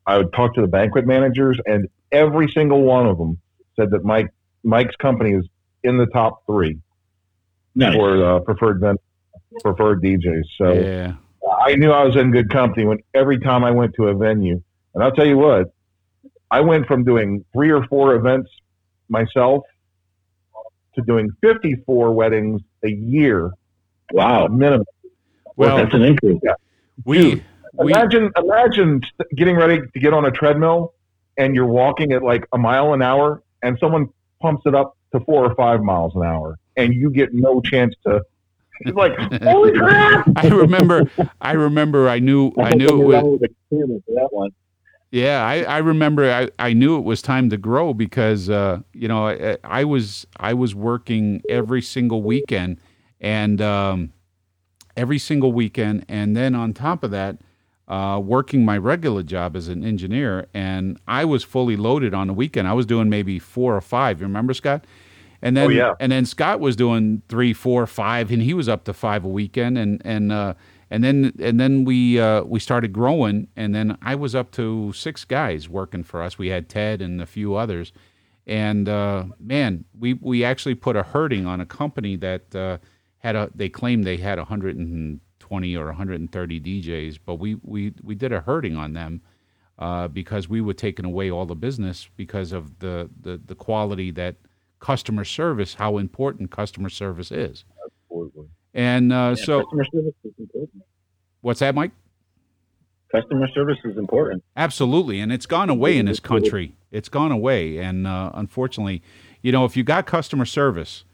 I 0.06 0.18
would 0.18 0.34
talk 0.34 0.56
to 0.56 0.62
the 0.62 0.68
banquet 0.68 1.06
managers, 1.06 1.60
and 1.66 1.88
every 2.12 2.50
single 2.52 2.82
one 2.82 3.06
of 3.06 3.18
them 3.18 3.40
said 3.76 3.92
that 3.92 4.04
Mike 4.04 4.28
Mike's 4.64 4.96
company 4.96 5.32
is 5.32 5.48
in 5.84 5.98
the 5.98 6.08
top 6.08 6.46
three 6.46 6.78
nice. 7.76 7.96
for 7.96 8.26
uh, 8.26 8.40
preferred 8.42 8.82
preferred 9.62 10.02
DJs. 10.02 10.44
So 10.58 10.74
yeah. 10.74 11.14
I 11.66 11.76
knew 11.76 11.92
I 11.92 12.04
was 12.04 12.16
in 12.16 12.32
good 12.32 12.50
company 12.50 12.86
when 12.86 13.00
every 13.14 13.40
time 13.40 13.64
I 13.64 13.72
went 13.72 13.94
to 13.96 14.08
a 14.08 14.16
venue. 14.16 14.62
And 14.94 15.04
I'll 15.04 15.12
tell 15.12 15.28
you 15.28 15.38
what, 15.38 15.72
I 16.52 16.62
went 16.62 16.88
from 16.88 17.04
doing 17.04 17.46
three 17.54 17.72
or 17.72 17.86
four 17.88 18.16
events 18.16 18.50
myself 19.08 19.64
to 21.00 21.06
doing 21.06 21.30
54 21.42 22.12
weddings 22.12 22.62
a 22.84 22.90
year. 22.90 23.52
Wow, 24.12 24.48
minimum. 24.48 24.86
Well, 25.56 25.78
that's 25.78 25.94
an 25.94 26.04
increase. 26.04 26.40
Yeah. 26.44 26.54
We, 27.06 27.44
we 27.78 27.94
imagine 27.94 28.32
imagine 28.38 29.02
getting 29.36 29.56
ready 29.56 29.82
to 29.82 30.00
get 30.00 30.14
on 30.14 30.26
a 30.26 30.32
treadmill 30.32 30.94
and 31.38 31.56
you're 31.56 31.66
walking 31.66 32.12
at 32.12 32.24
like 32.24 32.46
a 32.54 32.58
mile 32.58 32.94
an 32.94 33.02
hour 33.02 33.44
and 33.64 33.78
someone 33.80 34.10
pumps 34.42 34.64
it 34.66 34.76
up 34.76 34.98
to 35.14 35.20
four 35.22 35.46
or 35.46 35.56
five 35.56 35.82
miles 35.82 36.14
an 36.16 36.24
hour 36.24 36.58
and 36.78 36.94
you 36.94 37.10
get 37.10 37.34
no 37.34 37.62
chance 37.62 37.94
to 38.06 38.22
it's 38.82 38.96
like 38.96 39.18
holy 39.44 39.78
crap 39.78 40.28
i 40.36 40.48
remember 40.48 41.10
i 41.42 41.52
remember 41.52 42.08
i 42.08 42.20
knew 42.20 42.52
i, 42.58 42.74
knew 42.74 42.88
it 42.88 43.24
was 43.24 43.40
that 43.72 44.28
one 44.32 44.50
yeah 45.12 45.44
I, 45.46 45.64
I 45.64 45.78
remember 45.80 46.32
I, 46.32 46.50
I 46.60 46.74
knew 46.74 46.98
it 46.98 47.04
was 47.04 47.22
time 47.22 47.50
to 47.50 47.58
grow 47.58 47.94
because 47.94 48.50
uh, 48.50 48.80
you 48.94 49.08
know 49.08 49.28
I, 49.28 49.58
I 49.64 49.84
was 49.84 50.26
i 50.38 50.54
was 50.54 50.76
working 50.76 51.42
every 51.50 51.82
single 51.82 52.22
weekend 52.22 52.80
and 53.20 53.62
um, 53.62 54.14
every 54.96 55.20
single 55.20 55.52
weekend 55.52 56.06
and 56.08 56.36
then 56.36 56.56
on 56.56 56.74
top 56.74 57.04
of 57.04 57.12
that 57.12 57.38
uh, 57.90 58.20
working 58.24 58.64
my 58.64 58.78
regular 58.78 59.24
job 59.24 59.56
as 59.56 59.68
an 59.68 59.84
engineer, 59.84 60.48
and 60.54 61.00
I 61.08 61.26
was 61.26 61.44
fully 61.44 61.76
loaded 61.76 62.14
on 62.14 62.28
the 62.28 62.34
weekend. 62.34 62.68
I 62.68 62.74
was 62.74 62.86
doing 62.86 63.10
maybe 63.10 63.40
four 63.40 63.76
or 63.76 63.82
five. 63.82 64.20
You 64.22 64.28
remember 64.28 64.54
Scott? 64.54 64.86
And 65.42 65.58
then, 65.58 65.68
oh, 65.68 65.70
yeah. 65.70 65.94
and 66.00 66.12
then 66.12 66.26
Scott 66.26 66.60
was 66.60 66.76
doing 66.76 67.24
three, 67.30 67.54
four, 67.54 67.88
five, 67.88 68.32
and 68.32 68.42
he 68.44 68.54
was 68.54 68.70
up 68.70 68.84
to 68.84 68.94
five 68.94 69.26
a 69.26 69.28
weekend. 69.28 69.78
And 69.78 70.02
and 70.06 70.32
uh, 70.32 70.54
and 70.92 71.04
then 71.04 71.34
and 71.40 71.60
then 71.60 71.86
we 71.86 72.20
uh, 72.20 72.44
we 72.44 72.60
started 72.60 72.94
growing, 72.94 73.48
and 73.56 73.76
then 73.76 73.98
I 74.02 74.16
was 74.16 74.34
up 74.36 74.52
to 74.54 74.92
six 74.94 75.26
guys 75.26 75.70
working 75.70 76.04
for 76.04 76.22
us. 76.22 76.38
We 76.38 76.48
had 76.50 76.70
Ted 76.70 77.02
and 77.02 77.22
a 77.22 77.26
few 77.26 77.56
others, 77.56 77.92
and 78.48 78.90
uh, 78.90 79.26
man, 79.40 79.86
we 79.98 80.14
we 80.16 80.44
actually 80.44 80.76
put 80.76 80.96
a 80.96 81.04
hurting 81.04 81.46
on 81.46 81.62
a 81.62 81.66
company 81.66 82.16
that 82.18 82.56
uh, 82.56 82.78
had 83.20 83.36
a. 83.36 83.50
They 83.54 83.70
claimed 83.70 84.04
they 84.04 84.18
had 84.18 84.40
a 84.40 84.42
and 84.42 84.50
120 84.50 85.76
or 85.78 85.86
130 85.86 86.60
DJs, 86.60 87.20
but 87.26 87.36
we 87.36 87.56
we 87.64 87.94
we 88.02 88.16
did 88.16 88.32
a 88.32 88.42
hurting 88.42 88.76
on 88.76 88.94
them 88.94 89.22
uh, 89.78 90.08
because 90.08 90.50
we 90.50 90.60
were 90.60 90.74
taking 90.74 91.06
away 91.06 91.30
all 91.30 91.46
the 91.46 91.56
business 91.56 92.10
because 92.18 92.52
of 92.52 92.80
the, 92.80 93.10
the 93.22 93.40
the 93.46 93.56
quality 93.56 94.12
that 94.12 94.36
customer 94.80 95.26
service, 95.26 95.76
how 95.76 95.98
important 95.98 96.52
customer 96.52 96.90
service 96.90 97.32
is. 97.32 97.66
Absolutely. 97.86 98.48
And 98.74 99.12
uh, 99.12 99.36
yeah, 99.38 99.46
so, 99.46 99.64
customer 99.64 99.86
service 99.94 100.14
is 100.24 100.34
important. 100.38 100.84
What's 101.42 101.60
that, 101.62 101.76
Mike? 101.76 101.92
Customer 103.12 103.48
service 103.56 103.78
is 103.86 103.98
important. 103.98 104.44
Absolutely, 104.56 105.20
and 105.20 105.32
it's 105.32 105.48
gone 105.48 105.70
away 105.70 105.98
in 105.98 106.06
this 106.06 106.20
country. 106.20 106.76
It's 106.92 107.10
gone 107.10 107.32
away, 107.32 107.78
and 107.78 108.06
uh, 108.06 108.32
unfortunately, 108.34 109.02
you 109.42 109.52
know, 109.52 109.66
if 109.66 109.76
you 109.76 109.84
got 109.84 110.06
customer 110.06 110.46
service 110.46 111.06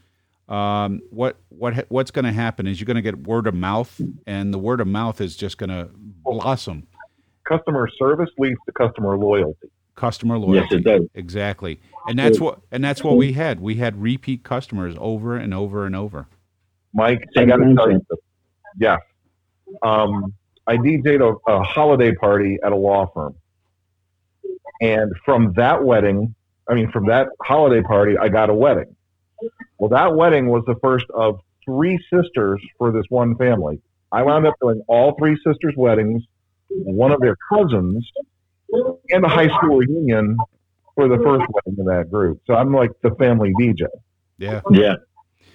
um, 0.48 1.02
what 1.10 1.38
what 1.50 1.86
what's 1.90 2.12
going 2.12 2.26
to 2.26 2.32
happen 2.32 2.68
is 2.68 2.80
you're 2.80 2.86
going 2.86 2.96
to 2.96 3.02
get 3.02 3.28
word 3.28 3.48
of 3.48 3.56
mouth, 3.56 4.00
and 4.28 4.54
the 4.54 4.60
word 4.60 4.80
of 4.80 4.88
mouth 4.88 5.20
is 5.20 5.36
just 5.36 5.58
going 5.58 5.70
to 5.70 5.90
blossom. 5.96 6.88
Customer 7.48 7.90
service 7.98 8.30
leads 8.38 8.60
to 8.66 8.72
customer 8.72 9.18
loyalty. 9.18 9.70
Customer 9.96 10.38
loyalty, 10.38 10.76
yes, 10.76 10.80
it 10.80 10.84
does. 10.84 11.08
exactly, 11.16 11.80
and 12.08 12.20
that's 12.20 12.40
what 12.40 12.60
and 12.72 12.84
that's 12.84 13.04
what 13.04 13.18
we 13.18 13.34
had. 13.34 13.60
We 13.60 13.76
had 13.76 14.02
repeat 14.02 14.44
customers 14.44 14.96
over 15.00 15.36
and 15.36 15.54
over 15.54 15.86
and 15.86 15.96
over. 15.96 16.28
Mike, 16.96 17.28
I 17.38 17.46
got 17.46 17.58
to 17.58 17.76
tell 17.76 17.92
you, 17.92 18.06
yeah, 18.80 18.98
um, 19.84 20.34
I 20.66 20.78
DJed 20.78 21.22
a, 21.22 21.52
a 21.52 21.64
holiday 21.64 22.14
party 22.14 22.58
at 22.64 22.72
a 22.72 22.76
law 22.76 23.12
firm, 23.14 23.36
and 24.82 25.12
from 25.24 25.54
that 25.54 25.84
wedding, 25.84 26.34
I 26.68 26.74
mean, 26.74 26.90
from 26.92 27.08
that 27.08 27.28
holiday 27.42 27.84
party, 27.84 28.18
I 28.18 28.30
got 28.30 28.50
a 28.50 28.54
wedding 28.54 28.96
well, 29.78 29.90
that 29.90 30.16
wedding 30.16 30.48
was 30.48 30.64
the 30.66 30.76
first 30.82 31.06
of 31.14 31.40
three 31.64 32.00
sisters 32.12 32.62
for 32.78 32.92
this 32.92 33.06
one 33.10 33.36
family. 33.38 33.82
I 34.12 34.24
wound 34.24 34.46
up 34.46 34.56
doing 34.62 34.82
all 34.88 35.16
three 35.18 35.36
sisters' 35.46 35.74
weddings, 35.76 36.24
one 36.70 37.12
of 37.12 37.20
their 37.20 37.36
cousins, 37.50 38.10
and 39.10 39.26
a 39.26 39.28
high 39.28 39.48
school 39.58 39.78
reunion 39.78 40.38
for 40.96 41.08
the 41.08 41.18
first 41.18 41.46
wedding 41.52 41.80
of 41.80 41.86
that 41.88 42.10
group. 42.10 42.42
So 42.48 42.54
I'm 42.54 42.74
like 42.74 42.92
the 43.02 43.12
family 43.16 43.54
DJ. 43.60 43.88
Yeah. 44.38 44.62
Yeah. 44.72 44.96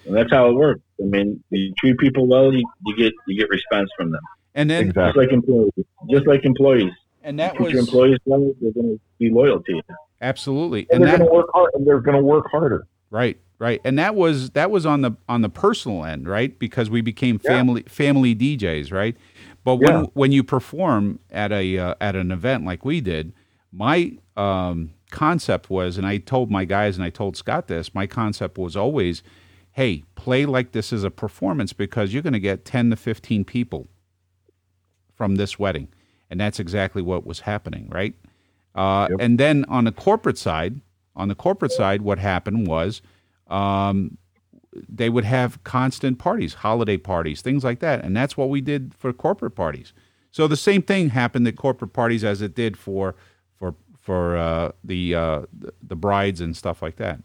And 0.05 0.15
that's 0.15 0.31
how 0.31 0.49
it 0.49 0.53
works. 0.53 0.81
I 0.99 1.05
mean, 1.05 1.43
you 1.49 1.73
treat 1.77 1.97
people 1.97 2.27
well, 2.27 2.53
you, 2.53 2.65
you 2.85 2.95
get 2.95 3.13
you 3.27 3.39
get 3.39 3.49
response 3.49 3.89
from 3.97 4.11
them. 4.11 4.21
And 4.55 4.69
then 4.69 4.87
exactly. 4.89 5.03
just 5.03 5.17
like 5.17 5.31
employees, 5.31 5.71
just 6.09 6.27
like 6.27 6.45
employees. 6.45 6.91
And 7.23 7.39
that 7.39 7.55
you 7.55 7.65
was 7.65 7.73
your 7.73 7.81
employees 7.81 8.17
well, 8.25 8.53
they're 8.59 8.71
going 8.71 8.97
to 8.97 8.99
be 9.19 9.29
loyal 9.29 9.61
to 9.61 9.75
you. 9.75 9.81
Absolutely. 10.21 10.87
And, 10.89 11.03
and 11.03 11.03
they're 11.03 11.17
going 11.17 11.29
to 11.29 11.33
work 11.33 11.47
hard. 11.53 11.71
And 11.73 11.85
they're 11.85 11.99
going 11.99 12.17
to 12.17 12.23
work 12.23 12.47
harder. 12.51 12.87
Right 13.09 13.37
right 13.61 13.79
and 13.85 13.97
that 13.99 14.15
was 14.15 14.49
that 14.49 14.71
was 14.71 14.87
on 14.87 15.01
the 15.01 15.11
on 15.29 15.43
the 15.43 15.49
personal 15.49 16.03
end 16.03 16.27
right 16.27 16.57
because 16.57 16.89
we 16.89 16.99
became 16.99 17.37
family 17.37 17.83
yeah. 17.85 17.93
family 17.93 18.35
djs 18.35 18.91
right 18.91 19.15
but 19.63 19.75
when 19.75 19.91
yeah. 19.91 20.05
when 20.13 20.31
you 20.31 20.43
perform 20.43 21.19
at 21.29 21.51
a 21.51 21.77
uh, 21.77 21.93
at 22.01 22.15
an 22.15 22.31
event 22.31 22.65
like 22.65 22.83
we 22.83 22.99
did 22.99 23.31
my 23.71 24.17
um, 24.35 24.91
concept 25.11 25.69
was 25.69 25.99
and 25.99 26.07
i 26.07 26.17
told 26.17 26.49
my 26.49 26.65
guys 26.65 26.97
and 26.97 27.05
i 27.05 27.09
told 27.09 27.37
scott 27.37 27.67
this 27.67 27.93
my 27.93 28.07
concept 28.07 28.57
was 28.57 28.75
always 28.75 29.21
hey 29.73 30.03
play 30.15 30.45
like 30.45 30.71
this 30.71 30.91
is 30.91 31.03
a 31.03 31.11
performance 31.11 31.73
because 31.73 32.13
you're 32.13 32.23
going 32.23 32.33
to 32.33 32.39
get 32.39 32.65
10 32.65 32.89
to 32.89 32.95
15 32.95 33.45
people 33.45 33.87
from 35.15 35.35
this 35.35 35.57
wedding 35.57 35.87
and 36.29 36.39
that's 36.39 36.59
exactly 36.59 37.01
what 37.01 37.25
was 37.25 37.41
happening 37.41 37.87
right 37.91 38.15
uh, 38.75 39.07
yep. 39.09 39.19
and 39.19 39.39
then 39.39 39.65
on 39.65 39.83
the 39.83 39.91
corporate 39.91 40.37
side 40.37 40.81
on 41.15 41.27
the 41.27 41.35
corporate 41.35 41.71
side 41.71 42.01
what 42.01 42.19
happened 42.19 42.67
was 42.67 43.01
um, 43.47 44.17
they 44.73 45.09
would 45.09 45.25
have 45.25 45.63
constant 45.63 46.17
parties, 46.17 46.55
holiday 46.55 46.97
parties, 46.97 47.41
things 47.41 47.63
like 47.63 47.79
that. 47.79 48.03
And 48.03 48.15
that's 48.15 48.37
what 48.37 48.49
we 48.49 48.61
did 48.61 48.93
for 48.97 49.11
corporate 49.13 49.55
parties. 49.55 49.93
So 50.31 50.47
the 50.47 50.57
same 50.57 50.81
thing 50.81 51.09
happened 51.09 51.47
at 51.47 51.57
corporate 51.57 51.93
parties 51.93 52.23
as 52.23 52.41
it 52.41 52.55
did 52.55 52.77
for 52.77 53.15
for 54.01 54.35
uh, 54.35 54.71
the 54.83 55.15
uh, 55.15 55.41
the 55.81 55.95
brides 55.95 56.41
and 56.41 56.57
stuff 56.57 56.81
like 56.81 56.97
that. 56.97 57.19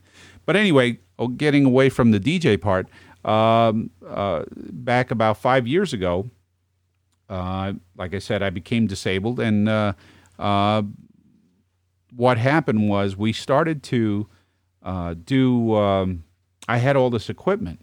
But 0.44 0.56
anyway, 0.56 0.98
oh, 1.18 1.28
getting 1.28 1.64
away 1.64 1.88
from 1.88 2.12
the 2.12 2.20
DJ 2.20 2.60
part, 2.60 2.86
um, 3.24 3.90
uh, 4.06 4.44
back 4.54 5.10
about 5.10 5.38
five 5.38 5.66
years 5.66 5.92
ago, 5.92 6.30
uh, 7.28 7.72
like 7.96 8.14
I 8.14 8.20
said, 8.20 8.42
I 8.42 8.50
became 8.50 8.86
disabled, 8.86 9.40
and 9.40 9.68
uh, 9.68 9.94
uh, 10.38 10.82
what 12.14 12.38
happened 12.38 12.88
was 12.88 13.16
we 13.16 13.32
started 13.32 13.82
to 13.84 14.28
uh, 14.82 15.14
do. 15.14 15.74
Um, 15.74 16.24
I 16.68 16.78
had 16.78 16.94
all 16.94 17.10
this 17.10 17.30
equipment, 17.30 17.80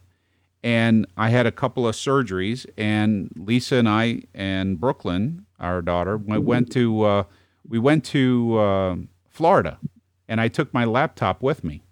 and 0.64 1.06
I 1.18 1.30
had 1.30 1.46
a 1.46 1.52
couple 1.52 1.88
of 1.88 1.96
surgeries, 1.96 2.66
and 2.78 3.32
Lisa 3.36 3.78
and 3.78 3.90
I 3.90 4.22
and 4.34 4.80
Brooklyn, 4.80 5.46
our 5.60 5.82
daughter, 5.82 6.16
went 6.18 6.72
to 6.74 7.04
uh, 7.04 7.24
we 7.68 7.80
went 7.80 8.04
to 8.06 8.58
uh, 8.58 8.96
Florida, 9.30 9.80
and 10.28 10.42
I 10.42 10.48
took 10.48 10.74
my 10.74 10.86
laptop 10.86 11.42
with 11.42 11.64
me. 11.64 11.84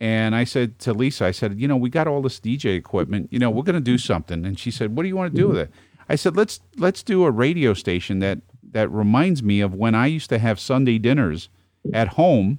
And 0.00 0.34
I 0.34 0.42
said 0.42 0.80
to 0.80 0.92
Lisa, 0.92 1.26
I 1.26 1.30
said, 1.30 1.60
you 1.60 1.68
know, 1.68 1.76
we 1.76 1.88
got 1.88 2.08
all 2.08 2.22
this 2.22 2.40
DJ 2.40 2.76
equipment. 2.76 3.28
You 3.30 3.38
know, 3.38 3.50
we're 3.50 3.62
going 3.62 3.74
to 3.76 3.80
do 3.80 3.98
something. 3.98 4.44
And 4.44 4.58
she 4.58 4.72
said, 4.72 4.96
what 4.96 5.04
do 5.04 5.08
you 5.08 5.14
want 5.14 5.32
to 5.32 5.40
do 5.40 5.46
with 5.48 5.58
it? 5.58 5.70
I 6.08 6.16
said, 6.16 6.36
let's 6.36 6.60
let's 6.76 7.04
do 7.04 7.24
a 7.24 7.30
radio 7.30 7.72
station 7.72 8.18
that 8.18 8.40
that 8.72 8.90
reminds 8.90 9.42
me 9.42 9.60
of 9.60 9.74
when 9.74 9.94
I 9.94 10.06
used 10.06 10.28
to 10.30 10.38
have 10.38 10.58
Sunday 10.58 10.98
dinners 10.98 11.48
at 11.94 12.08
home 12.08 12.58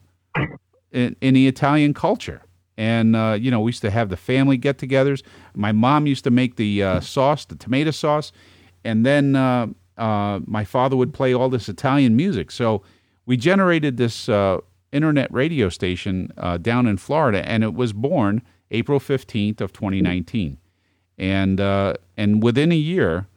in, 0.91 1.15
in 1.19 1.33
the 1.33 1.47
Italian 1.47 1.93
culture. 1.93 2.43
And 2.77 3.15
uh, 3.15 3.37
you 3.39 3.51
know, 3.51 3.59
we 3.59 3.69
used 3.69 3.81
to 3.81 3.91
have 3.91 4.09
the 4.09 4.17
family 4.17 4.57
get-togethers. 4.57 5.21
My 5.53 5.71
mom 5.71 6.07
used 6.07 6.23
to 6.23 6.31
make 6.31 6.55
the 6.55 6.81
uh, 6.81 6.99
sauce, 7.01 7.45
the 7.45 7.55
tomato 7.55 7.91
sauce, 7.91 8.31
and 8.83 9.05
then 9.05 9.35
uh, 9.35 9.67
uh 9.97 10.39
my 10.45 10.63
father 10.63 10.95
would 10.95 11.13
play 11.13 11.33
all 11.33 11.49
this 11.49 11.69
Italian 11.69 12.15
music. 12.15 12.51
So 12.51 12.81
we 13.25 13.37
generated 13.37 13.97
this 13.97 14.27
uh, 14.27 14.59
internet 14.91 15.31
radio 15.31 15.69
station 15.69 16.31
uh, 16.37 16.57
down 16.57 16.87
in 16.87 16.97
Florida, 16.97 17.47
and 17.47 17.63
it 17.63 17.73
was 17.73 17.93
born 17.93 18.41
April 18.71 18.99
fifteenth 18.99 19.61
of 19.61 19.73
2019. 19.73 20.57
And 21.17 21.59
and 22.17 22.43
within 22.43 22.71
a 22.71 22.75
year, 22.75 23.27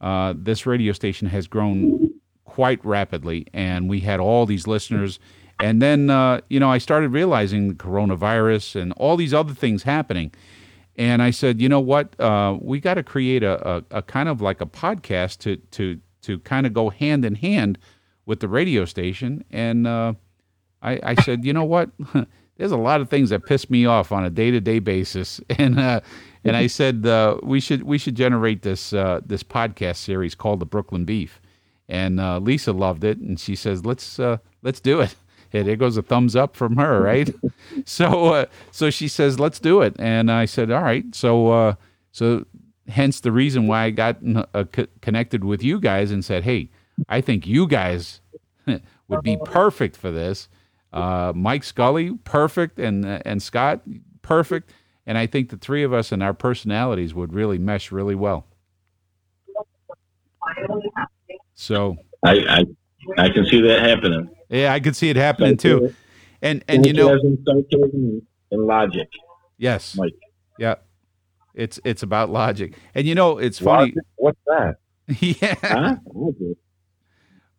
uh, 0.00 0.34
this 0.36 0.66
radio 0.66 0.92
station 0.92 1.28
has 1.28 1.46
grown 1.46 2.10
quite 2.44 2.84
rapidly, 2.84 3.46
and 3.52 3.88
we 3.88 4.00
had 4.00 4.20
all 4.20 4.46
these 4.46 4.66
listeners. 4.66 5.18
And 5.60 5.82
then, 5.82 6.08
uh, 6.08 6.40
you 6.48 6.60
know, 6.60 6.70
I 6.70 6.78
started 6.78 7.10
realizing 7.10 7.68
the 7.68 7.74
coronavirus 7.74 8.80
and 8.80 8.92
all 8.92 9.16
these 9.16 9.34
other 9.34 9.54
things 9.54 9.82
happening. 9.82 10.32
And 10.98 11.22
I 11.22 11.30
said, 11.30 11.60
you 11.60 11.68
know 11.68 11.80
what? 11.80 12.18
Uh, 12.20 12.58
we 12.60 12.80
got 12.80 12.94
to 12.94 13.04
create 13.04 13.44
a, 13.44 13.76
a, 13.76 13.84
a, 13.92 14.02
kind 14.02 14.28
of 14.28 14.40
like 14.40 14.60
a 14.60 14.66
podcast 14.66 15.38
to 15.38 15.56
to 15.56 16.00
to 16.22 16.40
kind 16.40 16.66
of 16.66 16.74
go 16.74 16.90
hand 16.90 17.24
in 17.24 17.36
hand 17.36 17.78
with 18.26 18.40
the 18.40 18.48
radio 18.48 18.84
station. 18.84 19.44
And 19.50 19.86
uh, 19.86 20.14
I, 20.82 20.98
I 21.02 21.14
said, 21.14 21.44
you 21.44 21.52
know 21.52 21.64
what? 21.64 21.90
There's 22.56 22.72
a 22.72 22.76
lot 22.76 23.00
of 23.00 23.08
things 23.08 23.30
that 23.30 23.46
piss 23.46 23.70
me 23.70 23.86
off 23.86 24.10
on 24.10 24.24
a 24.24 24.30
day 24.30 24.50
to 24.50 24.60
day 24.60 24.80
basis, 24.80 25.40
and 25.50 25.78
uh, 25.78 26.00
and 26.42 26.56
I 26.56 26.66
said 26.66 27.06
uh, 27.06 27.38
we 27.44 27.60
should 27.60 27.84
we 27.84 27.98
should 27.98 28.16
generate 28.16 28.62
this 28.62 28.92
uh, 28.92 29.20
this 29.24 29.44
podcast 29.44 29.96
series 29.96 30.34
called 30.34 30.58
the 30.58 30.66
Brooklyn 30.66 31.04
Beef, 31.04 31.40
and 31.88 32.18
uh, 32.18 32.38
Lisa 32.38 32.72
loved 32.72 33.04
it, 33.04 33.18
and 33.18 33.38
she 33.38 33.54
says 33.54 33.86
let's 33.86 34.18
let's 34.62 34.80
do 34.80 35.00
it. 35.00 35.14
Hey, 35.50 35.62
there 35.62 35.76
goes 35.76 35.96
a 35.96 36.02
thumbs 36.02 36.36
up 36.36 36.56
from 36.56 36.76
her, 36.76 37.00
right? 37.02 37.30
so 37.84 38.26
uh, 38.34 38.46
so 38.70 38.90
she 38.90 39.08
says 39.08 39.38
let's 39.38 39.58
do 39.58 39.82
it, 39.82 39.96
and 39.98 40.30
I 40.30 40.44
said 40.44 40.70
all 40.70 40.82
right. 40.82 41.04
So 41.14 41.48
uh, 41.48 41.74
so 42.12 42.44
hence 42.88 43.20
the 43.20 43.32
reason 43.32 43.66
why 43.66 43.84
I 43.84 43.90
got 43.90 44.18
connected 45.00 45.44
with 45.44 45.62
you 45.62 45.80
guys 45.80 46.10
and 46.10 46.24
said 46.24 46.44
hey, 46.44 46.70
I 47.08 47.20
think 47.20 47.46
you 47.46 47.66
guys 47.66 48.20
would 49.08 49.22
be 49.22 49.38
perfect 49.44 49.96
for 49.96 50.10
this. 50.10 50.48
Mike 50.92 51.64
Scully, 51.64 52.12
perfect, 52.24 52.78
and 52.78 53.04
and 53.04 53.42
Scott, 53.42 53.82
perfect 54.22 54.72
and 55.08 55.16
I 55.16 55.26
think 55.26 55.48
the 55.48 55.56
three 55.56 55.82
of 55.82 55.92
us 55.94 56.12
and 56.12 56.22
our 56.22 56.34
personalities 56.34 57.14
would 57.14 57.32
really 57.32 57.56
mesh 57.56 57.90
really 57.90 58.14
well. 58.14 58.46
So 61.54 61.96
I 62.22 62.34
I, 62.48 62.64
I 63.16 63.28
can 63.30 63.46
see 63.46 63.62
that 63.62 63.80
happening. 63.80 64.28
Yeah, 64.48 64.72
I 64.72 64.80
can 64.80 64.94
see 64.94 65.10
it 65.10 65.16
happening 65.16 65.56
too. 65.56 65.94
And 66.40 66.64
and 66.68 66.86
you 66.86 66.92
know, 66.92 67.18
and 68.50 68.66
logic. 68.66 69.08
Yes, 69.56 69.96
Mike. 69.96 70.14
Yeah, 70.58 70.76
it's 71.54 71.80
it's 71.84 72.02
about 72.02 72.30
logic. 72.30 72.74
And 72.94 73.06
you 73.06 73.14
know, 73.14 73.38
it's 73.38 73.58
funny. 73.58 73.92
Logic? 73.92 74.04
What's 74.16 74.40
that? 74.46 74.76
yeah. 75.20 75.54
Huh? 75.62 75.96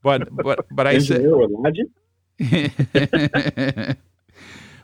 But 0.02 0.34
but 0.36 0.66
but 0.72 0.88
I 0.88 1.00
said 1.00 1.22
logic. 1.24 1.88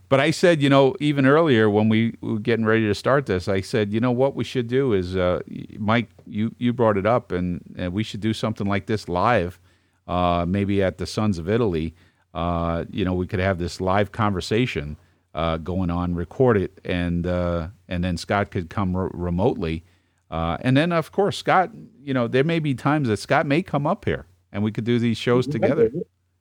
But 0.08 0.20
I 0.20 0.32
said, 0.32 0.62
you 0.62 0.70
know, 0.70 0.96
even 1.00 1.26
earlier 1.26 1.70
when 1.70 1.89
we 1.89 2.15
were 2.22 2.39
getting 2.39 2.65
ready 2.65 2.88
to 2.88 2.94
start 2.94 3.26
this, 3.26 3.48
I 3.48 3.62
said, 3.62 3.91
you 3.91 4.00
know, 4.00 4.12
what 4.12 4.36
we 4.36 4.44
should 4.44 4.68
do 4.68 4.94
is, 4.94 5.15
uh, 5.15 5.39
Mike, 5.80 6.10
you, 6.28 6.54
you 6.60 6.74
brought 6.74 6.98
it 6.98 7.06
up, 7.08 7.32
and, 7.32 7.62
and 7.76 7.91
we 7.91 8.04
should 8.04 8.22
do 8.22 8.34
something 8.34 8.68
like 8.68 8.86
this 8.86 9.10
live, 9.10 9.60
uh, 10.08 10.46
maybe 10.48 10.84
at 10.84 10.98
the 10.98 11.06
Sons 11.06 11.38
of 11.38 11.50
Italy. 11.50 11.94
Uh, 12.34 12.86
you 12.89 13.06
know, 13.06 13.13
we 13.13 13.28
could 13.28 13.39
have 13.39 13.58
this 13.58 13.80
live 13.80 14.12
conversation 14.12 14.98
uh, 15.34 15.58
going 15.58 15.89
on, 15.89 16.15
record 16.15 16.58
it, 16.58 16.80
and 16.84 17.26
uh, 17.28 17.68
and 17.88 18.04
then 18.04 18.18
Scott 18.18 18.52
could 18.52 18.70
come 18.70 18.96
re- 18.96 19.10
remotely. 19.13 19.84
Uh, 20.32 20.58
and 20.62 20.76
then, 20.76 20.91
of 20.91 21.12
course, 21.12 21.38
Scott, 21.38 21.70
you 22.02 22.13
know, 22.13 22.28
there 22.28 22.44
may 22.44 22.60
be 22.60 22.74
times 22.74 23.08
that 23.08 23.18
Scott 23.18 23.46
may 23.46 23.62
come 23.62 23.86
up 23.86 24.06
here 24.06 24.26
and 24.52 24.63
we 24.63 24.72
could 24.72 24.86
do 24.86 24.98
these 24.98 25.18
shows 25.18 25.46
together. 25.46 25.91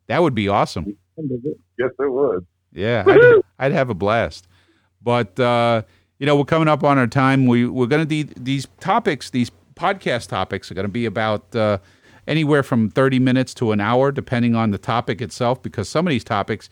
That 0.06 0.22
would 0.22 0.34
be 0.34 0.48
awesome. 0.48 0.96
Yes, 1.16 1.90
it 1.98 2.10
would. 2.10 2.46
Yeah, 2.72 3.04
I'd, 3.06 3.42
I'd, 3.58 3.72
have 3.72 3.90
a 3.90 3.94
blast. 3.94 4.46
But 5.02 5.38
uh, 5.38 5.82
you 6.18 6.26
know, 6.26 6.36
we're 6.36 6.44
coming 6.44 6.68
up 6.68 6.84
on 6.84 6.98
our 6.98 7.06
time. 7.06 7.46
We 7.46 7.66
we're 7.66 7.86
going 7.86 8.06
to 8.06 8.24
do 8.24 8.32
these 8.36 8.66
topics. 8.80 9.30
These 9.30 9.50
podcast 9.74 10.28
topics 10.28 10.70
are 10.70 10.74
going 10.74 10.86
to 10.86 10.92
be 10.92 11.06
about 11.06 11.54
uh, 11.54 11.78
anywhere 12.26 12.62
from 12.62 12.90
thirty 12.90 13.18
minutes 13.18 13.54
to 13.54 13.72
an 13.72 13.80
hour, 13.80 14.12
depending 14.12 14.54
on 14.54 14.70
the 14.70 14.78
topic 14.78 15.20
itself. 15.20 15.62
Because 15.62 15.88
some 15.88 16.06
of 16.06 16.10
these 16.10 16.24
topics 16.24 16.68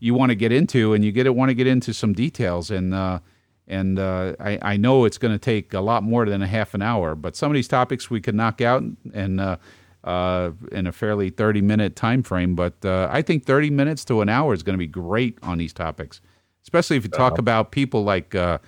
you 0.00 0.14
want 0.14 0.30
to 0.30 0.36
get 0.36 0.52
into, 0.52 0.92
and 0.92 1.04
you 1.04 1.12
get 1.12 1.32
want 1.34 1.50
to 1.50 1.54
get 1.54 1.66
into 1.66 1.94
some 1.94 2.12
details, 2.12 2.70
and 2.70 2.94
uh, 2.94 3.18
and 3.66 3.98
uh, 3.98 4.34
I, 4.38 4.58
I 4.62 4.76
know 4.76 5.04
it's 5.04 5.18
going 5.18 5.32
to 5.32 5.38
take 5.38 5.72
a 5.72 5.80
lot 5.80 6.02
more 6.02 6.26
than 6.26 6.42
a 6.42 6.46
half 6.46 6.74
an 6.74 6.82
hour. 6.82 7.14
But 7.14 7.36
some 7.36 7.50
of 7.50 7.54
these 7.54 7.68
topics 7.68 8.10
we 8.10 8.20
could 8.20 8.34
knock 8.34 8.60
out 8.60 8.82
and 9.12 9.40
uh, 9.40 9.56
uh, 10.04 10.50
in 10.70 10.86
a 10.86 10.92
fairly 10.92 11.30
30 11.30 11.62
minute 11.62 11.96
time 11.96 12.22
frame. 12.22 12.54
But 12.54 12.84
uh, 12.84 13.08
I 13.10 13.22
think 13.22 13.44
30 13.44 13.70
minutes 13.70 14.04
to 14.06 14.20
an 14.20 14.28
hour 14.28 14.52
is 14.52 14.62
going 14.62 14.74
to 14.74 14.78
be 14.78 14.86
great 14.86 15.38
on 15.42 15.58
these 15.58 15.72
topics, 15.72 16.20
especially 16.62 16.96
if 16.96 17.04
you 17.04 17.10
talk 17.10 17.38
about 17.38 17.72
people 17.72 18.04
like, 18.04 18.34
uh, 18.34 18.58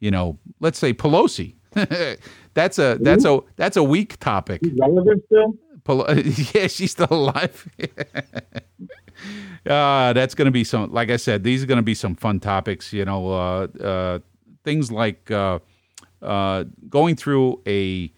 you 0.00 0.10
know, 0.10 0.38
let's 0.60 0.78
say 0.78 0.92
Pelosi. 0.92 1.54
that's 2.54 2.78
a 2.78 2.98
that's 3.00 3.24
a 3.24 3.40
that's 3.56 3.76
a 3.76 3.82
weak 3.82 4.16
topic. 4.20 4.60
relevant 4.78 5.20
still? 5.26 5.54
yeah, 6.54 6.66
she's 6.66 6.92
still 6.92 7.08
alive. 7.10 7.68
uh, 9.66 10.12
that's 10.12 10.34
going 10.34 10.46
to 10.46 10.52
be 10.52 10.64
some. 10.64 10.92
Like 10.92 11.10
I 11.10 11.16
said, 11.16 11.44
these 11.44 11.62
are 11.62 11.66
going 11.66 11.76
to 11.76 11.82
be 11.82 11.94
some 11.94 12.14
fun 12.14 12.40
topics. 12.40 12.92
You 12.92 13.04
know, 13.04 13.32
uh, 13.32 13.66
uh, 13.80 14.18
things 14.64 14.90
like 14.90 15.30
uh, 15.30 15.58
uh, 16.22 16.64
going 16.88 17.16
through 17.16 17.60
a 17.66 18.12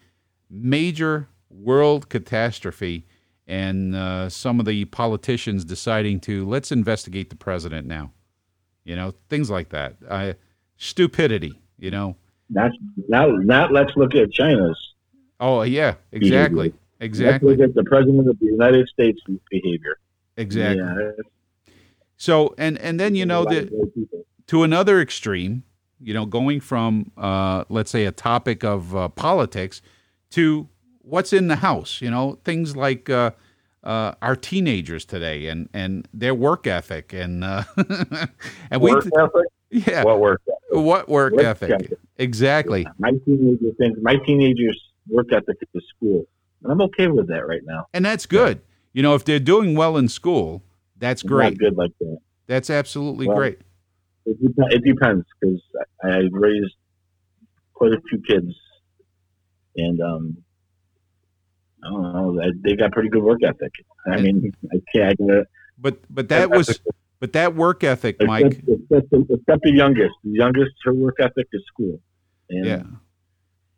major 0.49 1.27
world 1.49 2.09
catastrophe 2.09 3.05
and 3.47 3.95
uh, 3.95 4.29
some 4.29 4.59
of 4.59 4.65
the 4.65 4.85
politicians 4.85 5.63
deciding 5.65 6.19
to 6.21 6.45
let's 6.45 6.71
investigate 6.71 7.29
the 7.29 7.35
president 7.35 7.87
now. 7.87 8.11
You 8.83 8.95
know, 8.95 9.13
things 9.29 9.49
like 9.49 9.69
that. 9.69 9.95
Uh, 10.07 10.33
stupidity, 10.77 11.59
you 11.77 11.91
know. 11.91 12.15
Not, 12.49 12.71
now, 13.09 13.27
not 13.27 13.73
let's 13.73 13.91
look 13.97 14.15
at 14.15 14.31
China's. 14.31 14.77
Oh, 15.39 15.63
yeah, 15.63 15.95
exactly. 16.11 16.73
Exactly. 16.99 17.49
Let's 17.49 17.59
look 17.59 17.69
at 17.69 17.75
the 17.75 17.83
president 17.83 18.29
of 18.29 18.39
the 18.39 18.45
United 18.45 18.87
States 18.87 19.19
behavior. 19.49 19.99
Exactly. 20.35 20.83
Yeah. 20.83 21.11
So, 22.17 22.55
and, 22.57 22.77
and 22.79 22.99
then, 22.99 23.15
you 23.15 23.25
know, 23.25 23.45
that 23.45 23.69
to 24.47 24.63
another 24.63 24.99
extreme, 25.01 25.63
you 25.99 26.13
know, 26.13 26.25
going 26.25 26.59
from, 26.59 27.11
uh, 27.17 27.65
let's 27.69 27.91
say, 27.91 28.05
a 28.05 28.11
topic 28.11 28.63
of 28.63 28.95
uh, 28.95 29.09
politics 29.09 29.81
to 30.31 30.67
what's 31.01 31.33
in 31.33 31.47
the 31.47 31.57
house. 31.57 32.01
You 32.01 32.11
know, 32.11 32.39
things 32.43 32.75
like 32.75 33.09
uh, 33.09 33.31
uh, 33.83 34.13
our 34.21 34.35
teenagers 34.35 35.05
today 35.05 35.47
and 35.47 35.69
and 35.73 36.07
their 36.13 36.35
work 36.35 36.67
ethic 36.67 37.13
and 37.13 37.43
uh, 37.43 37.63
and 38.71 38.81
work 38.81 39.05
we 39.05 39.11
ethic. 39.17 39.87
Yeah, 39.87 40.03
what 40.03 40.19
work? 40.19 40.41
Ethic? 40.47 40.85
What 40.85 41.09
work, 41.09 41.33
work 41.33 41.43
ethic? 41.43 41.71
ethic? 41.71 41.99
Exactly. 42.17 42.81
Yeah, 42.83 42.91
my 42.97 43.11
teenagers 43.25 43.75
think 43.77 44.01
my 44.01 44.15
teenagers 44.25 44.81
work 45.09 45.27
ethic 45.31 45.57
at 45.61 45.67
the 45.73 45.81
school, 45.95 46.25
and 46.63 46.71
I'm 46.71 46.81
okay 46.81 47.07
with 47.07 47.27
that 47.29 47.47
right 47.47 47.61
now. 47.63 47.87
And 47.93 48.05
that's 48.05 48.25
good. 48.25 48.57
Yeah. 48.57 48.63
You 48.93 49.03
know, 49.03 49.15
if 49.15 49.25
they're 49.25 49.39
doing 49.39 49.75
well 49.75 49.97
in 49.97 50.07
school, 50.07 50.63
that's 50.97 51.21
great. 51.23 51.57
good 51.57 51.77
like 51.77 51.91
that. 51.99 52.17
That's 52.47 52.69
absolutely 52.69 53.27
well, 53.27 53.37
great. 53.37 53.59
It, 54.25 54.37
it 54.41 54.83
depends 54.83 55.25
because 55.39 55.61
I, 56.03 56.07
I 56.07 56.21
raised 56.31 56.75
quite 57.73 57.91
a 57.91 58.01
few 58.09 58.21
kids, 58.27 58.53
and 59.75 60.01
um, 60.01 60.37
I 61.83 61.89
don't 61.89 62.13
know. 62.13 62.51
They 62.63 62.75
got 62.75 62.91
pretty 62.91 63.09
good 63.09 63.23
work 63.23 63.43
ethic. 63.43 63.71
I 64.11 64.19
mean, 64.19 64.51
I 64.71 64.81
can't. 64.93 65.19
I 65.29 65.43
but 65.77 65.99
but 66.09 66.29
that 66.29 66.49
was 66.49 66.79
but 67.19 67.33
that 67.33 67.55
work 67.55 67.83
ethic, 67.83 68.17
Mike. 68.21 68.63
Except, 68.67 68.91
except, 68.91 69.31
except 69.31 69.61
the 69.63 69.71
youngest. 69.71 70.13
The 70.23 70.31
youngest, 70.31 70.71
her 70.85 70.93
work 70.93 71.17
ethic 71.19 71.47
is 71.51 71.63
school. 71.67 71.99
and 72.49 72.65
Yeah. 72.65 72.83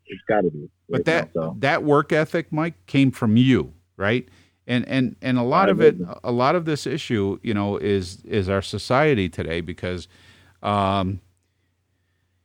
It's 0.10 0.22
got 0.28 0.42
to 0.42 0.52
be. 0.52 0.70
But 0.90 1.06
that 1.06 1.30
so. 1.34 1.56
that 1.60 1.84
work 1.84 2.12
ethic, 2.12 2.52
Mike, 2.52 2.86
came 2.88 3.12
from 3.12 3.38
you, 3.38 3.74
right? 3.98 4.28
And 4.68 4.88
and 4.88 5.16
and 5.22 5.38
a 5.38 5.44
lot 5.44 5.70
I 5.70 5.72
of 5.72 5.82
it, 5.82 5.98
a 6.24 6.32
lot 6.32 6.56
of 6.56 6.66
this 6.66 6.86
issue, 6.86 7.40
you 7.42 7.54
know, 7.54 7.78
is 7.78 8.22
is 8.26 8.50
our 8.50 8.62
society 8.62 9.30
today 9.30 9.62
because, 9.62 10.08
um, 10.64 11.22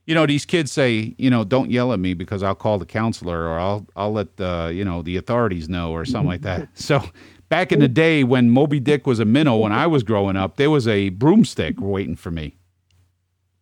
you 0.07 0.14
know, 0.14 0.27
these 0.27 0.44
kids 0.44 0.70
say, 0.70 1.14
you 1.18 1.31
know, 1.31 1.44
don't 1.44 1.70
yell 1.70 1.92
at 1.92 1.98
me 1.98 2.14
because 2.14 2.42
I'll 2.42 2.55
call 2.55 2.79
the 2.79 2.87
counselor 2.87 3.48
or 3.48 3.59
I'll 3.59 3.87
I'll 3.96 4.12
let 4.12 4.37
the 4.37 4.72
you 4.74 4.85
know 4.85 5.03
the 5.03 5.16
authorities 5.16 5.68
know 5.68 5.92
or 5.92 6.05
something 6.05 6.29
like 6.29 6.42
that. 6.42 6.68
So. 6.74 7.03
Back 7.50 7.70
in 7.70 7.79
the 7.79 7.88
day 7.88 8.24
when 8.24 8.50
Moby 8.50 8.81
Dick 8.81 9.07
was 9.07 9.20
a 9.20 9.24
minnow, 9.24 9.59
when 9.59 9.70
I 9.70 9.87
was 9.87 10.03
growing 10.03 10.35
up, 10.35 10.57
there 10.57 10.70
was 10.70 10.88
a 10.88 11.11
broomstick 11.11 11.77
waiting 11.79 12.16
for 12.16 12.33
me. 12.33 12.57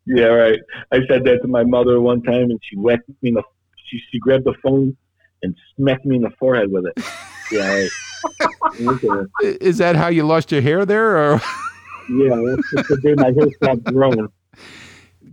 Yeah, 0.07 0.25
right. 0.25 0.59
I 0.91 0.99
said 1.09 1.25
that 1.25 1.43
to 1.43 1.49
my 1.49 1.65
mother 1.65 2.01
one 2.01 2.23
time, 2.23 2.51
and 2.51 2.61
she 2.63 2.77
whacked 2.77 3.09
me 3.09 3.29
in 3.31 3.35
the. 3.35 3.43
She, 3.93 4.01
she 4.11 4.19
grabbed 4.19 4.45
the 4.45 4.55
phone 4.63 4.97
and 5.43 5.55
smacked 5.77 6.07
me 6.07 6.17
in 6.17 6.23
the 6.23 6.31
forehead 6.39 6.73
with 6.73 6.87
it. 6.87 7.05
Yeah, 7.51 7.69
right. 7.69 7.91
Look 8.81 9.05
at 9.05 9.11
her. 9.11 9.29
I- 9.43 9.59
Is 9.61 9.77
that 9.79 9.97
how 9.97 10.09
you 10.09 10.25
lost 10.25 10.51
your 10.51 10.63
hair 10.63 10.87
there, 10.87 11.17
or 11.19 11.41
yeah. 12.09 12.55
That's 12.73 12.89
the 12.89 12.99
day 13.03 13.13
my 13.17 13.33
hair 13.33 13.51
stopped 13.57 13.85
growing. 13.85 14.29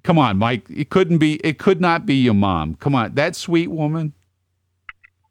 come 0.04 0.18
on, 0.18 0.38
Mike? 0.38 0.66
It 0.70 0.90
couldn't 0.90 1.20
be. 1.20 1.36
It 1.36 1.58
could 1.58 1.80
not 1.80 2.06
be 2.06 2.16
your 2.16 2.34
mom. 2.34 2.76
Come 2.76 2.96
on, 2.96 3.16
that 3.16 3.38
sweet 3.38 3.68
woman. 3.70 4.12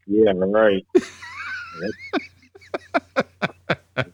Yeah, 0.06 0.32
right. 0.34 0.86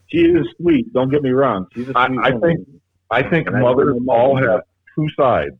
she 0.07 0.17
is 0.17 0.45
sweet. 0.59 0.91
Don't 0.93 1.09
get 1.09 1.21
me 1.23 1.29
wrong. 1.29 1.67
She's 1.73 1.87
a 1.87 1.97
I- 1.97 2.07
sweet 2.07 2.19
I 2.19 2.29
woman. 2.31 2.41
think- 2.57 2.67
I 3.11 3.21
think 3.21 3.47
And 3.47 3.61
mothers 3.61 3.93
love 3.93 4.01
my 4.03 4.13
all 4.13 4.35
have 4.35 4.61
two 4.95 5.07
sides. 5.15 5.55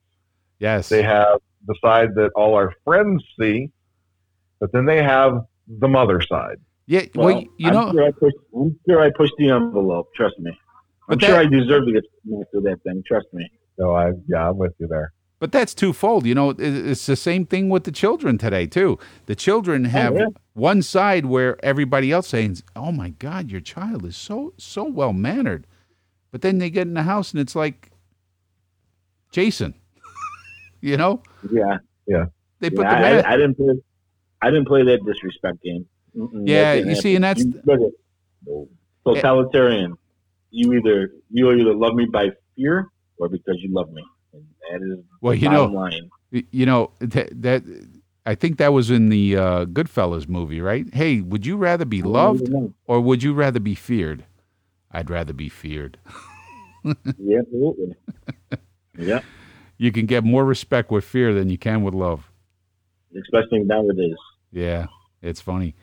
Yes. 0.57 0.89
They 0.89 1.03
have 1.03 1.39
the 1.67 1.75
side 1.83 2.15
that 2.15 2.31
all 2.35 2.55
our 2.55 2.73
friends 2.83 3.23
see, 3.39 3.69
but 4.59 4.71
then 4.71 4.85
they 4.85 5.01
have 5.03 5.39
the 5.67 5.87
mother 5.87 6.21
side. 6.21 6.57
yeah. 6.87 7.05
Well, 7.15 7.27
Well, 7.27 7.43
you 7.57 7.67
I'm 7.69 7.73
know, 7.73 7.91
sure 7.91 8.03
I 8.07 8.11
pushed. 8.11 8.37
I'm 8.55 8.79
sure 8.87 9.01
I 9.01 9.09
pushed 9.11 9.33
the 9.37 9.49
envelope. 9.49 10.07
Trust 10.15 10.37
me. 10.39 10.51
I'm 11.09 11.17
But 11.17 11.25
sure 11.25 11.35
I 11.37 11.45
deserve 11.45 11.85
to 11.87 11.93
get 11.93 12.03
smacked 12.23 12.49
with 12.53 12.63
that 12.65 12.81
thing. 12.83 13.03
Trust 13.07 13.27
me. 13.33 13.49
So 13.79 13.95
I, 13.95 14.11
yeah, 14.27 14.49
I'm 14.49 14.57
with 14.57 14.73
you 14.79 14.87
there. 14.87 15.11
but 15.39 15.51
that's 15.51 15.73
twofold. 15.75 16.25
You 16.25 16.33
know, 16.35 16.51
it's 16.57 17.05
the 17.05 17.15
same 17.15 17.45
thing 17.45 17.69
with 17.69 17.83
the 17.83 17.91
children 17.91 18.37
today 18.37 18.65
too. 18.67 18.97
The 19.25 19.35
children 19.35 19.85
oh, 19.85 19.89
have 19.89 20.15
yeah. 20.15 20.27
one 20.53 20.81
side 20.81 21.25
where 21.25 21.63
everybody 21.63 22.11
else 22.11 22.27
saying, 22.29 22.57
"Oh 22.75 22.91
my 22.91 23.09
God, 23.09 23.51
your 23.51 23.61
child 23.61 24.05
is 24.05 24.15
so 24.17 24.53
so 24.57 24.83
well 24.85 25.13
mannered," 25.13 25.67
but 26.31 26.41
then 26.41 26.57
they 26.59 26.69
get 26.69 26.87
in 26.87 26.93
the 26.93 27.03
house 27.03 27.31
and 27.33 27.41
it's 27.41 27.55
like, 27.55 27.91
Jason. 29.31 29.73
You 30.81 30.97
know, 30.97 31.21
Yeah. 31.51 31.77
Yeah. 32.07 32.25
They 32.59 32.69
put 32.69 32.85
Yeah, 32.85 32.89
the 33.01 33.07
I, 33.07 33.11
man. 33.15 33.25
I, 33.25 33.33
I 33.33 33.37
didn't 33.37 33.55
play. 33.55 33.75
I 34.41 34.49
didn't 34.49 34.67
play 34.67 34.83
that 34.83 35.03
disrespect 35.05 35.61
game. 35.63 35.85
Mm-mm, 36.15 36.43
Yeah, 36.47 36.73
you 36.73 36.95
see, 36.95 37.15
and 37.15 37.23
that's- 37.23 37.45
You- 37.45 37.61
look 37.65 37.79
at- 37.81 37.93
totalitarian. 39.05 39.97
You 40.51 40.73
either 40.73 41.11
you 41.29 41.51
either 41.51 41.73
love 41.75 41.95
me 41.95 42.05
by 42.05 42.29
fear 42.55 42.87
or 43.17 43.27
because 43.29 43.57
you 43.59 43.73
love 43.73 43.91
me. 43.91 44.03
And 44.33 44.43
that 44.71 44.85
is 44.93 44.99
Well, 45.21 45.33
you 45.35 45.49
know, 45.49 45.65
line. 45.65 46.09
you 46.31 46.65
know 46.65 46.91
that, 46.99 47.41
that 47.41 47.63
I 48.25 48.35
think 48.35 48.57
that 48.57 48.71
was 48.73 48.89
in 48.89 49.09
the 49.09 49.35
uh, 49.35 49.65
Goodfellas 49.65 50.27
movie, 50.29 50.61
right? 50.61 50.91
Hey, 50.93 51.21
would 51.21 51.45
you 51.45 51.57
rather 51.57 51.85
be 51.85 52.01
loved 52.01 52.49
or 52.87 53.01
would 53.01 53.21
you 53.23 53.33
rather 53.33 53.59
be 53.59 53.75
feared? 53.75 54.25
I'd 54.91 55.09
rather 55.09 55.33
be 55.33 55.49
feared. 55.49 55.97
Yeah, 57.17 57.39
absolutely. 57.39 57.95
yeah, 58.99 59.21
You 59.77 59.91
can 59.91 60.05
get 60.05 60.23
more 60.23 60.45
respect 60.45 60.91
with 60.91 61.03
fear 61.03 61.33
than 61.33 61.49
you 61.49 61.57
can 61.57 61.83
with 61.83 61.93
love. 61.93 62.31
especially 63.17 63.59
nowadays. 63.59 64.15
Yeah, 64.51 64.87
it's 65.21 65.41
funny, 65.41 65.75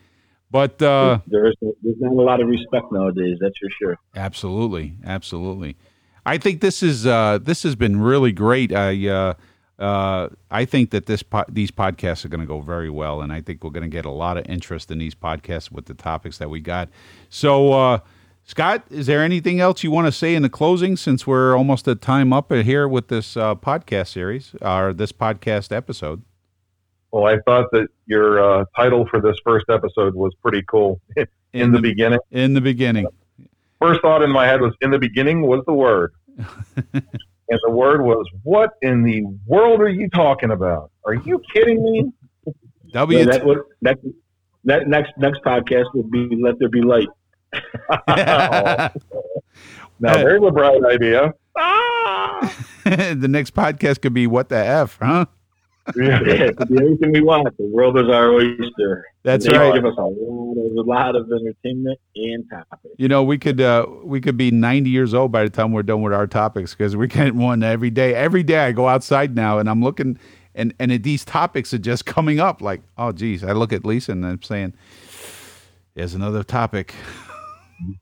but 0.51 0.81
uh, 0.81 1.19
there's 1.27 1.57
there's 1.61 1.97
not 2.01 2.13
a 2.13 2.15
lot 2.15 2.41
of 2.41 2.49
respect 2.49 2.87
nowadays. 2.91 3.39
That's 3.41 3.57
for 3.59 3.69
sure. 3.79 3.99
absolutely, 4.17 4.97
absolutely. 5.05 5.77
I 6.25 6.39
think 6.39 6.61
this 6.61 6.83
is 6.83 7.07
uh, 7.07 7.39
this 7.43 7.63
has 7.65 7.75
been 7.75 8.01
really 8.01 8.33
great. 8.33 8.73
I 8.73 9.09
uh, 9.09 9.35
uh, 9.79 10.29
I 10.51 10.65
think 10.65 10.91
that 10.91 11.07
this 11.07 11.23
po- 11.23 11.45
these 11.49 11.71
podcasts 11.71 12.25
are 12.25 12.29
going 12.29 12.41
to 12.41 12.47
go 12.47 12.61
very 12.61 12.91
well, 12.91 13.21
and 13.21 13.33
I 13.33 13.41
think 13.41 13.65
we're 13.65 13.71
going 13.71 13.83
to 13.83 13.89
get 13.89 14.05
a 14.05 14.11
lot 14.11 14.37
of 14.37 14.47
interest 14.47 14.91
in 14.91 14.99
these 14.99 15.15
podcasts 15.15 15.73
with 15.73 15.87
the 15.87 15.95
topics 15.95 16.39
that 16.39 16.51
we 16.51 16.61
got. 16.61 16.89
So, 17.29 17.73
uh, 17.73 17.99
Scott, 18.45 18.85
is 18.91 19.07
there 19.07 19.23
anything 19.23 19.61
else 19.61 19.83
you 19.83 19.91
want 19.91 20.07
to 20.07 20.13
say 20.13 20.35
in 20.35 20.43
the 20.43 20.51
closing? 20.51 20.97
Since 20.97 21.27
we're 21.27 21.57
almost 21.57 21.87
at 21.89 22.01
time 22.01 22.33
up 22.33 22.53
here 22.53 22.89
with 22.89 23.09
this 23.09 23.37
uh, 23.37 23.55
podcast 23.55 24.09
series 24.09 24.55
or 24.61 24.93
this 24.93 25.13
podcast 25.13 25.75
episode. 25.75 26.23
Well, 27.13 27.27
I 27.27 27.39
thought 27.41 27.71
that 27.73 27.89
your 28.07 28.43
uh, 28.43 28.65
title 28.75 29.07
for 29.07 29.21
this 29.21 29.37
first 29.45 29.67
episode 29.69 30.15
was 30.15 30.35
pretty 30.43 30.63
cool. 30.63 31.01
in, 31.53 31.73
the, 31.73 31.81
beginning, 31.81 32.19
in 32.31 32.55
the 32.55 32.61
beginning. 32.61 33.07
first 33.81 34.01
thought 34.01 34.23
in 34.23 34.31
my 34.31 34.47
head 34.47 34.61
was 34.61 34.75
in 34.81 34.91
the 34.91 34.99
beginning 34.99 35.43
was 35.43 35.63
the 35.67 35.75
word, 35.75 36.13
and 36.95 37.61
the 37.65 37.71
word 37.71 38.03
was 38.03 38.27
what 38.43 38.71
in 38.81 39.03
the 39.03 39.23
world 39.47 39.81
are 39.81 39.89
you 39.89 40.09
talking 40.09 40.51
about? 40.51 40.91
Are 41.05 41.15
you 41.15 41.43
kidding 41.53 41.83
me? 41.83 42.13
W. 42.93 43.19
Yeah, 43.19 43.25
that 43.27 43.45
would 43.45 43.59
next 43.81 44.07
that 44.65 44.89
next 44.89 45.13
next 45.19 45.43
podcast 45.43 45.85
would 45.95 46.11
be 46.11 46.29
let 46.41 46.59
there 46.59 46.69
be 46.69 46.81
light. 46.81 47.09
Now 50.03 50.17
there's 50.17 50.43
a 50.43 50.51
bright 50.51 50.85
idea. 50.85 51.33
the 52.85 53.29
next 53.29 53.55
podcast 53.55 54.01
could 54.01 54.13
be 54.13 54.27
what 54.27 54.49
the 54.49 54.57
f, 54.57 54.99
huh? 55.01 55.27
Yeah, 55.97 56.21
it 56.23 56.57
could 56.57 56.69
be 56.69 56.77
everything 56.77 57.13
we 57.13 57.21
want. 57.21 57.57
The 57.57 57.67
world 57.67 57.97
is 57.99 58.09
our 58.09 58.33
oyster. 58.33 59.07
That's 59.23 59.47
they 59.47 59.57
right. 59.57 59.75
give 59.75 59.85
us 59.85 59.95
a 59.97 60.03
lot 60.03 60.67
of 60.67 60.77
a 60.77 60.89
lot 60.89 61.15
of 61.15 61.31
entertainment 61.31 62.01
and 62.17 62.45
topics. 62.51 62.95
You 62.99 63.07
know, 63.07 63.23
we 63.23 63.39
could 63.39 63.61
uh, 63.61 63.87
we 64.03 64.21
could 64.21 64.37
be 64.37 64.51
ninety 64.51 64.91
years 64.91 65.15
old 65.15 65.31
by 65.31 65.45
the 65.45 65.51
time 65.51 65.71
we're 65.71 65.85
done 65.85 66.03
with 66.03 66.13
our 66.13 66.27
topics 66.27 66.75
because 66.75 66.97
we 66.97 67.07
get 67.07 67.35
one 67.35 67.63
every 67.63 67.91
day. 67.91 68.15
Every 68.15 68.43
day 68.43 68.59
I 68.59 68.73
go 68.73 68.89
outside 68.89 69.37
now 69.37 69.59
and 69.59 69.69
I'm 69.69 69.83
looking, 69.83 70.19
and 70.55 70.75
and 70.81 70.91
these 71.05 71.25
topics 71.25 71.73
are 71.73 71.79
just 71.79 72.07
coming 72.07 72.41
up. 72.41 72.61
Like, 72.61 72.83
oh 72.99 73.13
geez, 73.13 73.45
I 73.45 73.53
look 73.53 73.73
at 73.73 73.85
Lisa 73.85 74.13
and 74.13 74.27
I'm 74.27 74.43
saying, 74.43 74.75
"Here's 75.95 76.15
another 76.15 76.43
topic." 76.43 76.95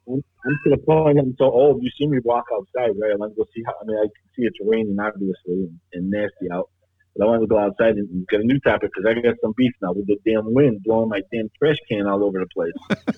I'm, 0.09 0.23
I'm 0.45 0.59
to 0.65 0.71
the 0.71 0.79
point 0.79 1.19
I'm 1.19 1.35
so 1.39 1.47
old. 1.47 1.83
You 1.83 1.91
see 1.99 2.07
me 2.07 2.19
walk 2.25 2.47
outside, 2.53 2.93
right? 3.01 3.13
I 3.13 3.17
want 3.17 3.35
to 3.35 3.37
go 3.37 3.47
see 3.55 3.63
how. 3.65 3.73
I 3.81 3.85
mean, 3.87 3.97
I 3.97 4.03
can 4.03 4.31
see 4.37 4.43
it's 4.43 4.59
raining 4.65 4.99
obviously 5.01 5.35
and, 5.47 5.81
and 5.93 6.11
nasty 6.11 6.51
out. 6.53 6.71
But 7.17 7.25
I 7.25 7.29
want 7.29 7.43
to 7.43 7.47
go 7.49 7.59
outside 7.59 7.97
and 7.97 8.27
get 8.29 8.41
a 8.41 8.45
new 8.45 8.61
topic 8.61 8.91
because 8.95 9.09
I 9.09 9.21
got 9.21 9.35
some 9.43 9.53
beef 9.57 9.73
now 9.83 9.93
with 9.93 10.07
the 10.07 10.17
damn 10.25 10.55
wind 10.55 10.83
blowing 10.85 11.09
my 11.09 11.23
damn 11.33 11.51
trash 11.59 11.77
can 11.89 12.07
all 12.07 12.23
over 12.25 12.39
the 12.39 12.47
place. 12.47 13.01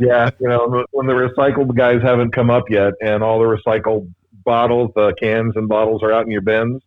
Yeah, 0.00 0.30
you 0.40 0.48
know, 0.48 0.84
when 0.90 1.06
the 1.06 1.12
recycled 1.12 1.76
guys 1.76 2.02
haven't 2.02 2.32
come 2.32 2.50
up 2.50 2.64
yet, 2.70 2.94
and 3.00 3.22
all 3.22 3.38
the 3.38 3.44
recycled 3.44 4.12
bottles, 4.44 4.90
uh, 4.96 5.12
cans, 5.20 5.52
and 5.54 5.68
bottles 5.68 6.02
are 6.02 6.12
out 6.12 6.24
in 6.24 6.30
your 6.30 6.40
bins, 6.40 6.82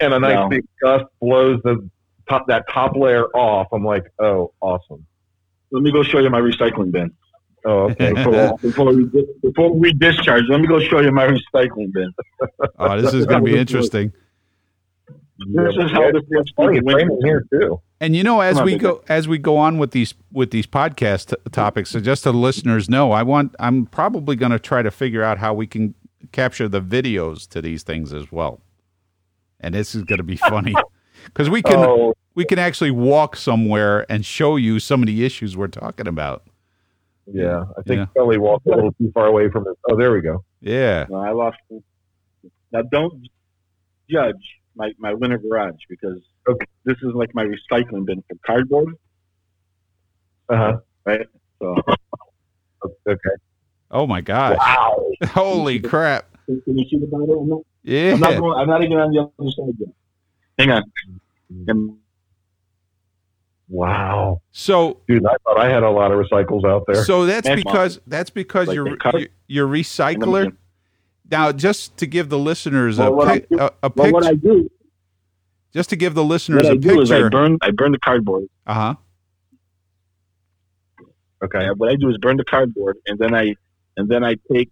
and 0.00 0.14
a 0.14 0.18
nice 0.18 0.34
No. 0.34 0.48
big 0.48 0.64
gust 0.82 1.04
blows 1.20 1.60
the 1.64 1.88
top 2.28 2.46
that 2.46 2.64
top 2.70 2.96
layer 2.96 3.26
off. 3.36 3.68
I'm 3.72 3.84
like, 3.84 4.04
oh, 4.18 4.52
awesome. 4.60 5.04
Let 5.72 5.82
me 5.82 5.92
go 5.92 6.02
show 6.02 6.20
you 6.20 6.30
my 6.30 6.40
recycling 6.40 6.92
bin. 6.92 7.12
Oh, 7.64 7.90
okay. 7.90 8.12
Before, 8.12 8.58
before 8.62 8.92
we 8.92 9.26
before 9.42 9.74
we 9.74 9.92
discharge, 9.92 10.44
let 10.48 10.60
me 10.60 10.66
go 10.66 10.80
show 10.80 11.00
you 11.00 11.12
my 11.12 11.26
recycling 11.26 11.92
bin. 11.92 12.12
Oh, 12.78 13.00
this 13.00 13.14
is 13.14 13.26
going 13.26 13.44
to 13.44 13.52
be 13.52 13.58
interesting. 13.58 14.12
This 15.46 15.74
is 15.76 15.90
how 15.90 16.10
this 16.12 16.22
It's 16.30 16.50
funny. 16.52 16.80
Here 17.22 17.44
too. 17.50 17.80
And 18.00 18.16
you 18.16 18.22
know, 18.22 18.40
as 18.40 18.60
we 18.60 18.76
go 18.76 19.02
as 19.08 19.28
we 19.28 19.38
go 19.38 19.56
on 19.56 19.78
with 19.78 19.92
these 19.92 20.14
with 20.32 20.50
these 20.50 20.66
podcast 20.66 21.28
t- 21.30 21.50
topics, 21.50 21.90
so 21.90 22.00
just 22.00 22.22
so 22.22 22.32
the 22.32 22.38
listeners 22.38 22.88
know, 22.88 23.12
I 23.12 23.22
want 23.22 23.54
I'm 23.58 23.86
probably 23.86 24.36
going 24.36 24.52
to 24.52 24.58
try 24.58 24.82
to 24.82 24.90
figure 24.90 25.22
out 25.22 25.38
how 25.38 25.54
we 25.54 25.66
can 25.66 25.94
capture 26.32 26.68
the 26.68 26.80
videos 26.80 27.48
to 27.50 27.60
these 27.62 27.82
things 27.82 28.12
as 28.12 28.30
well. 28.30 28.60
And 29.60 29.74
this 29.74 29.94
is 29.94 30.02
going 30.02 30.18
to 30.18 30.24
be 30.24 30.36
funny 30.36 30.74
because 31.26 31.48
we 31.48 31.62
can 31.62 31.78
Oh, 31.78 32.14
we 32.34 32.44
can 32.44 32.58
actually 32.58 32.90
walk 32.90 33.36
somewhere 33.36 34.10
and 34.10 34.24
show 34.24 34.56
you 34.56 34.78
some 34.80 35.02
of 35.02 35.06
the 35.06 35.24
issues 35.24 35.56
we're 35.56 35.68
talking 35.68 36.06
about. 36.06 36.44
Yeah. 37.26 37.64
I 37.78 37.82
think 37.82 37.98
Yeah. 37.98 38.06
Kelly 38.14 38.38
walked 38.38 38.66
a 38.66 38.70
little 38.70 38.92
too 38.92 39.10
far 39.12 39.26
away 39.26 39.48
from 39.50 39.66
it. 39.68 39.76
Oh, 39.88 39.96
there 39.96 40.12
we 40.12 40.20
go. 40.20 40.44
Yeah. 40.60 41.06
No, 41.10 41.16
I 41.16 41.30
lost. 41.30 41.58
Now 42.72 42.82
don't 42.90 43.28
judge 44.10 44.60
my, 44.74 44.92
my 44.98 45.14
winter 45.14 45.38
garage 45.38 45.80
because 45.88 46.18
Okay. 46.48 46.66
this 46.84 46.96
is 47.02 47.12
like 47.14 47.34
my 47.34 47.44
recycling 47.44 48.04
bin 48.06 48.22
for 48.28 48.36
cardboard. 48.44 48.94
Uh 50.48 50.56
huh. 50.56 50.76
Right. 51.04 51.26
So 51.60 51.76
Okay. 53.06 53.30
Oh 53.92 54.06
my 54.06 54.20
gosh! 54.20 54.56
Wow. 54.58 55.10
Holy 55.28 55.78
crap! 55.78 56.26
can 56.46 56.78
you 56.78 56.88
see 56.88 56.98
the 56.98 57.06
bottle? 57.06 57.64
Yeah. 57.84 58.14
I'm 58.14 58.20
not 58.20 58.38
going. 58.38 58.58
I'm 58.58 58.66
not 58.66 58.82
even 58.82 58.98
on 58.98 59.12
the 59.12 59.20
other 59.20 59.50
side 59.50 59.74
yet. 59.78 59.88
Hang 60.58 60.70
on. 60.70 60.82
And 61.68 61.96
Wow. 63.72 64.42
So 64.50 64.98
Dude, 65.08 65.24
I 65.24 65.34
thought 65.44 65.58
I 65.58 65.70
had 65.70 65.82
a 65.82 65.88
lot 65.90 66.12
of 66.12 66.18
recycles 66.22 66.62
out 66.64 66.84
there. 66.86 67.02
so 67.06 67.24
that's 67.24 67.48
That's 67.48 67.62
because 67.62 68.00
that's 68.06 68.28
because 68.28 68.68
Like 68.68 68.74
your 68.74 68.90
the 68.90 68.96
cut- 68.98 69.14
your, 69.18 69.28
your 69.48 69.66
recycler. 69.66 70.54
Now, 71.30 71.52
just 71.52 71.96
to 71.96 72.06
give 72.06 72.28
the 72.28 72.38
listeners 72.38 72.98
a, 72.98 73.04
Well, 73.04 73.14
what 73.14 73.28
I 73.28 73.38
do- 73.38 73.58
a, 73.58 73.72
a 73.82 73.92
well, 73.96 74.12
what 74.12 74.22
picture. 74.24 74.26
I 74.28 74.34
do, 74.34 74.70
just 75.72 75.88
to 75.88 75.96
give 75.96 76.12
the 76.14 76.22
listeners 76.22 76.64
What 76.64 76.72
a 76.72 76.74
I 76.74 76.76
do 76.76 77.00
is 77.00 77.10
I 77.10 77.26
burn 77.30 77.56
I 77.62 77.70
burn 77.70 77.92
the 77.92 77.98
cardboard. 77.98 78.44
Uh 78.66 78.74
huh. 78.74 78.94
Okay. 81.42 81.66
What 81.76 81.88
I 81.90 81.96
do 81.96 82.10
is 82.10 82.18
burn 82.18 82.36
the 82.36 82.44
cardboard, 82.44 82.98
and 83.06 83.18
then 83.18 83.34
I 83.34 83.54
and 83.96 84.06
then 84.08 84.22
I 84.22 84.36
take 84.52 84.70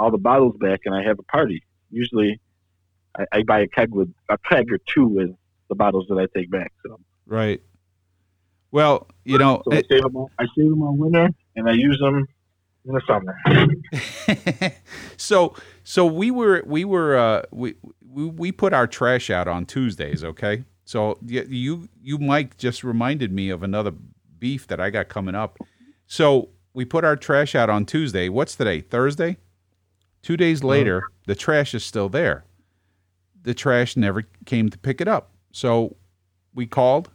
all 0.00 0.10
the 0.10 0.18
bottles 0.18 0.56
back, 0.58 0.80
and 0.84 0.94
I 0.96 1.02
have 1.04 1.18
a 1.20 1.22
party. 1.24 1.62
Usually, 1.90 2.40
I, 3.16 3.26
I 3.32 3.42
buy 3.44 3.60
a 3.60 3.66
keg 3.68 3.92
with 3.94 4.12
a 4.28 4.36
keg 4.38 4.72
or 4.72 4.78
two 4.78 5.06
with 5.06 5.30
the 5.68 5.74
bottles 5.76 6.06
that 6.08 6.16
I 6.18 6.26
take 6.36 6.50
back. 6.50 6.72
So, 6.84 6.98
Right. 7.26 7.62
Well, 8.72 9.08
you 9.24 9.38
know, 9.38 9.62
so 9.64 9.76
I, 9.76 9.82
save 9.88 10.02
them 10.02 10.26
I 10.38 10.46
save 10.56 10.70
them 10.70 10.82
all 10.82 10.96
winter, 10.96 11.28
and 11.56 11.68
I 11.68 11.72
use 11.72 11.98
them 12.00 12.26
in 12.84 12.94
the 12.94 13.02
summer. 13.06 14.72
so 15.16 15.54
so 15.84 16.06
we 16.06 16.30
were 16.30 16.62
we 16.66 16.84
were 16.84 17.16
uh, 17.16 17.42
we, 17.50 17.74
we 18.08 18.26
we 18.26 18.52
put 18.52 18.72
our 18.72 18.86
trash 18.86 19.30
out 19.30 19.48
on 19.48 19.66
Tuesdays. 19.66 20.22
Okay. 20.22 20.64
So 20.84 21.18
you 21.24 21.88
you 22.02 22.18
Mike 22.18 22.56
just 22.56 22.82
reminded 22.82 23.32
me 23.32 23.50
of 23.50 23.62
another 23.62 23.92
beef 24.38 24.66
that 24.68 24.80
I 24.80 24.90
got 24.90 25.08
coming 25.08 25.34
up. 25.34 25.58
So 26.06 26.48
we 26.74 26.84
put 26.84 27.04
our 27.04 27.16
trash 27.16 27.54
out 27.54 27.70
on 27.70 27.86
Tuesday. 27.86 28.28
What's 28.28 28.56
today? 28.56 28.80
Thursday. 28.80 29.36
Two 30.22 30.36
days 30.36 30.62
later, 30.62 31.04
the 31.26 31.34
trash 31.34 31.74
is 31.74 31.84
still 31.84 32.08
there. 32.08 32.44
The 33.42 33.54
trash 33.54 33.96
never 33.96 34.24
came 34.44 34.68
to 34.68 34.78
pick 34.78 35.00
it 35.00 35.08
up. 35.08 35.30
So 35.52 35.96
we 36.54 36.66
called, 36.66 37.10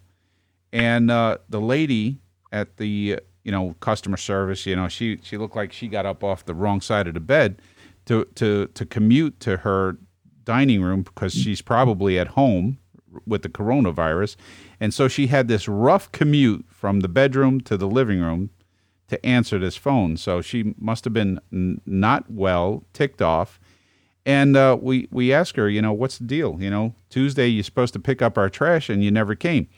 and 0.76 1.10
uh, 1.10 1.38
the 1.48 1.62
lady 1.62 2.20
at 2.52 2.76
the 2.78 3.20
you 3.44 3.52
know 3.52 3.76
customer 3.80 4.18
service, 4.18 4.66
you 4.66 4.76
know, 4.76 4.90
she 4.90 5.20
she 5.24 5.38
looked 5.38 5.56
like 5.56 5.72
she 5.72 5.88
got 5.88 6.06
up 6.06 6.24
off 6.24 6.46
the 6.46 6.54
wrong 6.54 6.82
side 6.82 7.08
of 7.08 7.14
the 7.14 7.22
bed 7.22 7.62
to 8.06 8.26
to 8.36 8.68
to 8.68 8.86
commute 8.86 9.40
to 9.40 9.58
her 9.58 9.98
dining 10.44 10.84
room 10.84 11.02
because 11.02 11.34
she's 11.34 11.62
probably 11.62 12.20
at 12.20 12.28
home 12.30 12.78
with 13.26 13.42
the 13.42 13.50
coronavirus, 13.50 14.36
and 14.82 14.94
so 14.94 15.08
she 15.08 15.28
had 15.28 15.48
this 15.48 15.70
rough 15.70 16.12
commute 16.12 16.66
from 16.70 17.00
the 17.00 17.08
bedroom 17.08 17.62
to 17.62 17.78
the 17.78 17.88
living 17.88 18.20
room 18.20 18.50
to 19.08 19.26
answer 19.26 19.58
this 19.58 19.78
phone. 19.78 20.18
So 20.18 20.42
she 20.42 20.74
must 20.78 21.06
have 21.06 21.14
been 21.14 21.40
n- 21.54 21.80
not 21.86 22.30
well, 22.30 22.84
ticked 22.92 23.22
off. 23.22 23.60
And 24.26 24.58
uh, 24.58 24.78
we 24.82 25.08
we 25.10 25.32
asked 25.32 25.56
her, 25.56 25.70
you 25.70 25.82
know, 25.82 25.94
what's 25.94 26.18
the 26.18 26.26
deal? 26.26 26.58
You 26.60 26.70
know, 26.70 26.96
Tuesday 27.10 27.48
you're 27.48 27.64
supposed 27.64 27.94
to 27.94 28.00
pick 28.00 28.22
up 28.22 28.38
our 28.38 28.50
trash, 28.50 28.90
and 28.90 29.02
you 29.02 29.12
never 29.12 29.36
came. 29.36 29.70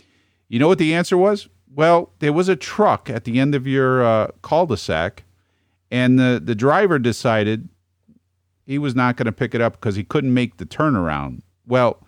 You 0.49 0.59
know 0.59 0.67
what 0.67 0.77
the 0.77 0.93
answer 0.93 1.17
was? 1.17 1.49
Well, 1.73 2.11
there 2.19 2.33
was 2.33 2.49
a 2.49 2.55
truck 2.55 3.09
at 3.09 3.25
the 3.25 3.39
end 3.39 3.53
of 3.53 3.67
your 3.67 4.03
uh, 4.03 4.27
cul-de-sac, 4.41 5.23
and 5.91 6.17
the 6.17 6.41
the 6.43 6.55
driver 6.55 6.99
decided 6.99 7.69
he 8.65 8.77
was 8.77 8.95
not 8.95 9.15
going 9.15 9.25
to 9.25 9.31
pick 9.31 9.53
it 9.53 9.61
up 9.61 9.73
because 9.73 9.95
he 9.95 10.03
couldn't 10.03 10.33
make 10.33 10.57
the 10.57 10.65
turnaround. 10.65 11.41
Well, 11.65 12.01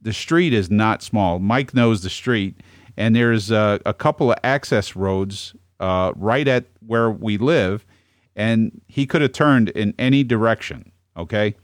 the 0.00 0.12
street 0.12 0.52
is 0.52 0.70
not 0.70 1.02
small. 1.02 1.38
Mike 1.38 1.74
knows 1.74 2.02
the 2.02 2.10
street, 2.10 2.60
and 2.96 3.14
there's 3.14 3.52
uh, 3.52 3.78
a 3.86 3.94
couple 3.94 4.32
of 4.32 4.38
access 4.42 4.96
roads 4.96 5.54
uh, 5.78 6.12
right 6.16 6.48
at 6.48 6.66
where 6.86 7.10
we 7.10 7.38
live, 7.38 7.86
and 8.34 8.80
he 8.88 9.06
could 9.06 9.22
have 9.22 9.32
turned 9.32 9.68
in 9.70 9.94
any 9.98 10.24
direction. 10.24 10.90
Okay, 11.16 11.54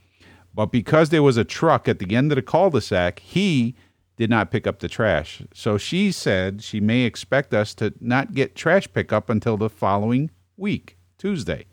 but 0.54 0.66
because 0.66 1.08
there 1.08 1.22
was 1.22 1.36
a 1.36 1.44
truck 1.44 1.88
at 1.88 1.98
the 1.98 2.14
end 2.14 2.30
of 2.30 2.36
the 2.36 2.42
cul-de-sac, 2.42 3.20
he 3.20 3.74
did 4.18 4.28
not 4.28 4.50
pick 4.50 4.66
up 4.66 4.80
the 4.80 4.88
trash. 4.88 5.42
So 5.54 5.78
she 5.78 6.10
said 6.10 6.60
she 6.60 6.80
may 6.80 7.02
expect 7.02 7.54
us 7.54 7.72
to 7.74 7.94
not 8.00 8.34
get 8.34 8.56
trash 8.56 8.92
pickup 8.92 9.30
until 9.30 9.56
the 9.56 9.70
following 9.70 10.30
week, 10.56 10.98
Tuesday. 11.18 11.66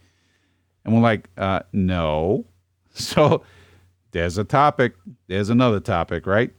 And 0.86 0.94
we're 0.94 1.02
like, 1.02 1.28
uh, 1.38 1.62
no. 1.74 2.46
So 2.98 3.44
there's 4.12 4.38
a 4.38 4.46
topic. 4.46 4.94
There's 5.28 5.50
another 5.50 5.82
topic, 5.82 6.26
right? 6.26 6.50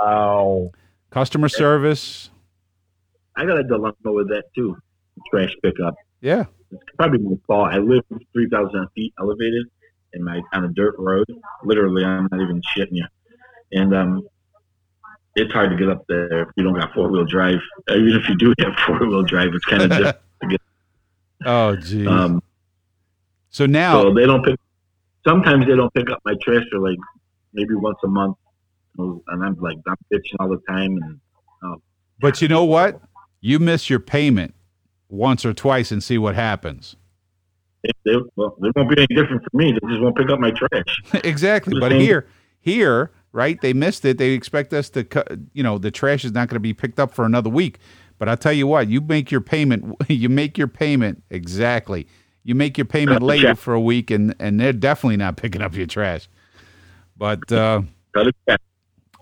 Wow. 0.00 0.70
Customer 1.10 1.50
service. 1.50 2.30
I 3.36 3.44
got 3.44 3.58
a 3.58 3.64
dilemma 3.64 3.94
with 4.04 4.30
that 4.30 4.44
too. 4.54 4.78
Trash 5.30 5.54
pickup. 5.62 5.94
Yeah. 6.22 6.44
It's 6.70 6.82
probably 6.96 7.18
my 7.18 7.36
fault. 7.46 7.68
I 7.70 7.80
live 7.80 8.00
three 8.32 8.48
thousand 8.48 8.88
feet 8.94 9.12
elevated 9.20 9.66
in 10.14 10.24
my 10.24 10.40
on 10.54 10.64
a 10.64 10.68
dirt 10.68 10.94
road. 10.96 11.26
Literally, 11.64 12.02
I'm 12.02 12.28
not 12.32 12.40
even 12.40 12.62
shitting 12.74 12.92
you. 12.92 13.06
And 13.72 13.94
um, 13.94 14.26
it's 15.36 15.52
hard 15.52 15.70
to 15.70 15.76
get 15.76 15.88
up 15.88 16.04
there 16.08 16.42
if 16.42 16.48
you 16.56 16.62
don't 16.64 16.74
got 16.74 16.92
four 16.94 17.10
wheel 17.10 17.24
drive. 17.24 17.58
Even 17.90 18.10
if 18.20 18.28
you 18.28 18.36
do 18.36 18.54
have 18.60 18.74
four 18.86 18.98
wheel 19.06 19.22
drive, 19.22 19.50
it's 19.54 19.64
kind 19.64 19.82
of 19.82 19.90
just 20.50 20.60
Oh, 21.46 21.76
geez. 21.76 22.06
um. 22.06 22.42
so 23.50 23.66
now, 23.66 24.02
So 24.02 24.14
they 24.14 24.24
don't 24.26 24.42
pick. 24.44 24.58
Sometimes 25.26 25.66
they 25.66 25.74
don't 25.76 25.92
pick 25.94 26.10
up 26.10 26.20
my 26.24 26.34
trash 26.42 26.62
or 26.72 26.80
like 26.80 26.98
maybe 27.52 27.74
once 27.74 27.98
a 28.04 28.08
month, 28.08 28.36
and 28.98 29.20
I'm 29.44 29.56
like 29.60 29.76
I'm 29.86 29.96
bitching 30.12 30.36
all 30.40 30.48
the 30.48 30.60
time. 30.68 30.98
And 31.02 31.20
but 32.20 32.40
you 32.40 32.48
know 32.48 32.64
what? 32.64 33.00
You 33.40 33.58
miss 33.58 33.90
your 33.90 34.00
payment 34.00 34.54
once 35.08 35.44
or 35.44 35.52
twice 35.52 35.90
and 35.92 36.02
see 36.02 36.16
what 36.16 36.34
happens. 36.34 36.96
they, 37.82 37.90
they, 38.06 38.16
well, 38.36 38.56
they 38.62 38.70
won't 38.74 38.88
be 38.88 38.96
any 38.98 39.06
different 39.08 39.42
for 39.42 39.56
me. 39.56 39.72
They 39.72 39.88
just 39.88 40.00
won't 40.00 40.16
pick 40.16 40.30
up 40.30 40.38
my 40.40 40.50
trash. 40.52 40.84
exactly. 41.24 41.78
But 41.78 41.92
here, 41.92 42.26
here, 42.60 43.10
right? 43.34 43.60
They 43.60 43.72
missed 43.74 44.04
it. 44.04 44.16
They 44.16 44.30
expect 44.30 44.72
us 44.72 44.88
to, 44.90 45.04
you 45.52 45.62
know, 45.62 45.76
the 45.76 45.90
trash 45.90 46.24
is 46.24 46.32
not 46.32 46.48
going 46.48 46.54
to 46.54 46.60
be 46.60 46.72
picked 46.72 46.98
up 47.00 47.12
for 47.12 47.26
another 47.26 47.50
week. 47.50 47.78
But 48.18 48.28
I'll 48.28 48.36
tell 48.36 48.52
you 48.52 48.68
what, 48.68 48.88
you 48.88 49.00
make 49.00 49.30
your 49.30 49.40
payment. 49.42 49.96
You 50.08 50.28
make 50.28 50.56
your 50.56 50.68
payment 50.68 51.22
exactly. 51.30 52.06
You 52.44 52.54
make 52.54 52.78
your 52.78 52.84
payment 52.84 53.22
later 53.22 53.48
check. 53.48 53.58
for 53.58 53.74
a 53.74 53.80
week, 53.80 54.10
and 54.10 54.34
and 54.38 54.60
they're 54.60 54.72
definitely 54.72 55.16
not 55.16 55.36
picking 55.42 55.60
up 55.60 55.74
your 55.74 55.86
trash. 55.86 56.28
But 57.16 57.50
uh, 57.50 57.82
Cut 58.14 58.28
it 58.28 58.36
back. 58.46 58.60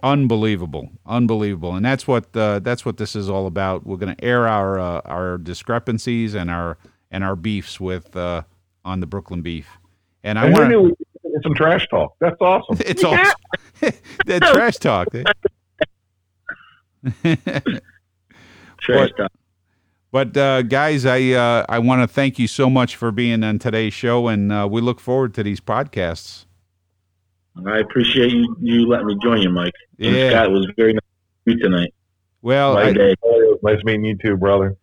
unbelievable, 0.03 0.91
unbelievable, 1.07 1.75
and 1.75 1.85
that's 1.85 2.07
what 2.07 2.37
uh, 2.37 2.59
that's 2.59 2.85
what 2.85 2.99
this 2.99 3.17
is 3.17 3.31
all 3.31 3.47
about. 3.47 3.87
We're 3.87 3.97
going 3.97 4.15
to 4.15 4.25
air 4.25 4.47
our 4.47 4.79
uh, 4.79 5.01
our 5.07 5.39
discrepancies 5.39 6.35
and 6.35 6.51
our 6.51 6.77
and 7.11 7.25
our 7.25 7.37
beefs 7.37 7.81
with 7.81 8.15
uh, 8.15 8.43
on 8.85 9.01
the 9.01 9.07
Brooklyn 9.07 9.41
Beef. 9.41 9.79
And 10.23 10.39
I 10.39 10.51
want 10.51 10.97
knew 11.25 11.31
we 11.31 11.31
could 11.31 11.37
get 11.37 11.43
some 11.43 11.55
trash 11.55 11.87
talk? 11.89 12.15
That's 12.21 12.37
awesome. 12.41 12.77
it's 12.87 13.05
all 13.05 13.17
that 14.27 14.43
trash 14.43 14.77
talk. 14.77 15.09
Trash 18.81 19.11
What? 19.11 19.17
talk. 19.17 19.33
but 20.11 20.37
uh, 20.37 20.63
guys, 20.63 21.07
I 21.07 21.31
uh, 21.33 21.65
I 21.69 21.79
want 21.79 22.03
to 22.03 22.09
thank 22.13 22.39
you 22.39 22.47
so 22.49 22.69
much 22.69 22.97
for 22.97 23.11
being 23.13 23.43
on 23.45 23.59
today's 23.59 23.95
show, 23.95 24.29
and 24.29 24.53
uh, 24.53 24.69
we 24.71 24.81
look 24.81 25.01
forward 25.01 25.35
to 25.35 25.43
these 25.43 25.61
podcasts. 25.61 26.47
I 27.67 27.79
appreciate 27.79 28.33
you, 28.33 28.57
you 28.61 28.87
letting 28.89 29.07
me 29.09 29.17
join 29.23 29.43
you, 29.43 29.51
Mike. 29.51 29.75
And 29.99 30.15
Yeah. 30.17 30.31
Scott 30.31 30.47
it 30.47 30.51
was 30.53 30.67
very 30.77 30.95
nice 30.95 31.01
to 31.03 31.51
meet 31.51 31.59
you 31.59 31.65
tonight. 31.65 31.95
Well, 32.41 32.75
My 32.75 32.85
I, 32.85 32.93
day. 32.93 33.11
It 33.13 33.19
was 33.23 33.59
nice 33.63 33.85
meeting 33.85 34.05
you 34.07 34.17
too, 34.17 34.37
brother. 34.37 34.77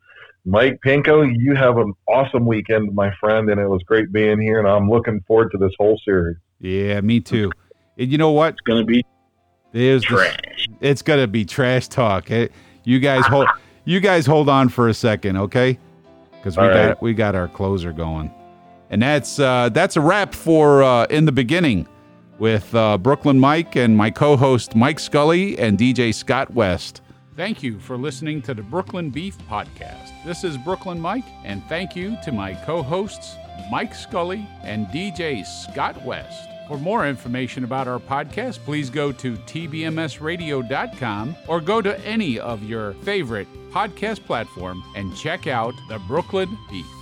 Mike 0.45 0.79
Pinko, 0.85 1.31
you 1.37 1.55
have 1.55 1.77
an 1.77 1.93
awesome 2.07 2.45
weekend, 2.45 2.93
my 2.95 3.11
friend, 3.19 3.49
and 3.49 3.59
it 3.59 3.67
was 3.67 3.81
great 3.83 4.11
being 4.11 4.39
here. 4.41 4.59
And 4.59 4.67
I'm 4.67 4.89
looking 4.89 5.21
forward 5.27 5.51
to 5.51 5.57
this 5.57 5.71
whole 5.79 5.99
series. 6.05 6.37
yeah, 6.59 6.99
me 7.01 7.19
too. 7.19 7.51
And 7.97 8.11
you 8.11 8.17
know 8.17 8.31
what? 8.31 8.53
It's 8.53 8.61
gonna 8.61 8.85
be 8.85 9.05
There's 9.71 10.01
the- 10.03 10.07
trash. 10.07 10.67
it's 10.81 11.01
gonna 11.01 11.27
be 11.27 11.45
trash 11.45 11.87
talk. 11.87 12.31
Eh, 12.31 12.47
You 12.85 12.99
guys 12.99 13.25
hold 13.25 13.47
you 13.85 13.99
guys 13.99 14.25
hold 14.25 14.49
on 14.49 14.69
for 14.69 14.87
a 14.87 14.93
second, 14.93 15.35
okay? 15.37 15.77
Because 16.31 16.55
we 16.57 16.63
All 16.63 16.69
got 16.69 16.87
right. 16.87 17.01
we 17.01 17.13
got 17.13 17.35
our 17.35 17.47
closer 17.49 17.91
going, 17.91 18.31
and 18.89 19.01
that's 19.01 19.39
uh, 19.39 19.69
that's 19.69 19.97
a 19.97 20.01
wrap 20.01 20.33
for 20.33 20.81
uh, 20.81 21.05
in 21.07 21.25
the 21.25 21.31
beginning 21.33 21.85
with 22.39 22.73
uh, 22.73 22.97
Brooklyn 22.97 23.37
Mike 23.37 23.75
and 23.75 23.95
my 23.97 24.09
co-host 24.09 24.75
Mike 24.75 24.99
Scully 24.99 25.59
and 25.59 25.77
DJ 25.77 26.13
Scott 26.13 26.53
West. 26.53 27.01
Thank 27.39 27.63
you 27.63 27.79
for 27.79 27.95
listening 27.95 28.41
to 28.41 28.53
the 28.53 28.61
Brooklyn 28.61 29.11
Beef 29.11 29.37
Podcast. 29.49 30.11
This 30.25 30.43
is 30.43 30.57
Brooklyn 30.57 30.99
Mike, 30.99 31.23
and 31.45 31.63
thank 31.69 31.95
you 31.95 32.17
to 32.21 32.33
my 32.33 32.53
co-hosts 32.53 33.37
Mike 33.71 33.95
Scully 33.95 34.45
and 34.61 34.87
DJ 34.87 35.45
Scott 35.45 36.03
West. 36.03 36.49
For 36.67 36.77
more 36.77 37.07
information 37.07 37.63
about 37.63 37.87
our 37.87 37.97
podcast, 37.97 38.59
please 38.65 38.89
go 38.89 39.13
to 39.13 39.37
tbmsradio.com 39.37 41.35
or 41.47 41.61
go 41.61 41.81
to 41.81 42.05
any 42.05 42.37
of 42.41 42.61
your 42.61 42.91
favorite 43.05 43.47
podcast 43.71 44.25
platform 44.25 44.83
and 44.97 45.15
check 45.15 45.47
out 45.47 45.73
the 45.87 45.99
Brooklyn 46.09 46.57
Beef. 46.69 46.98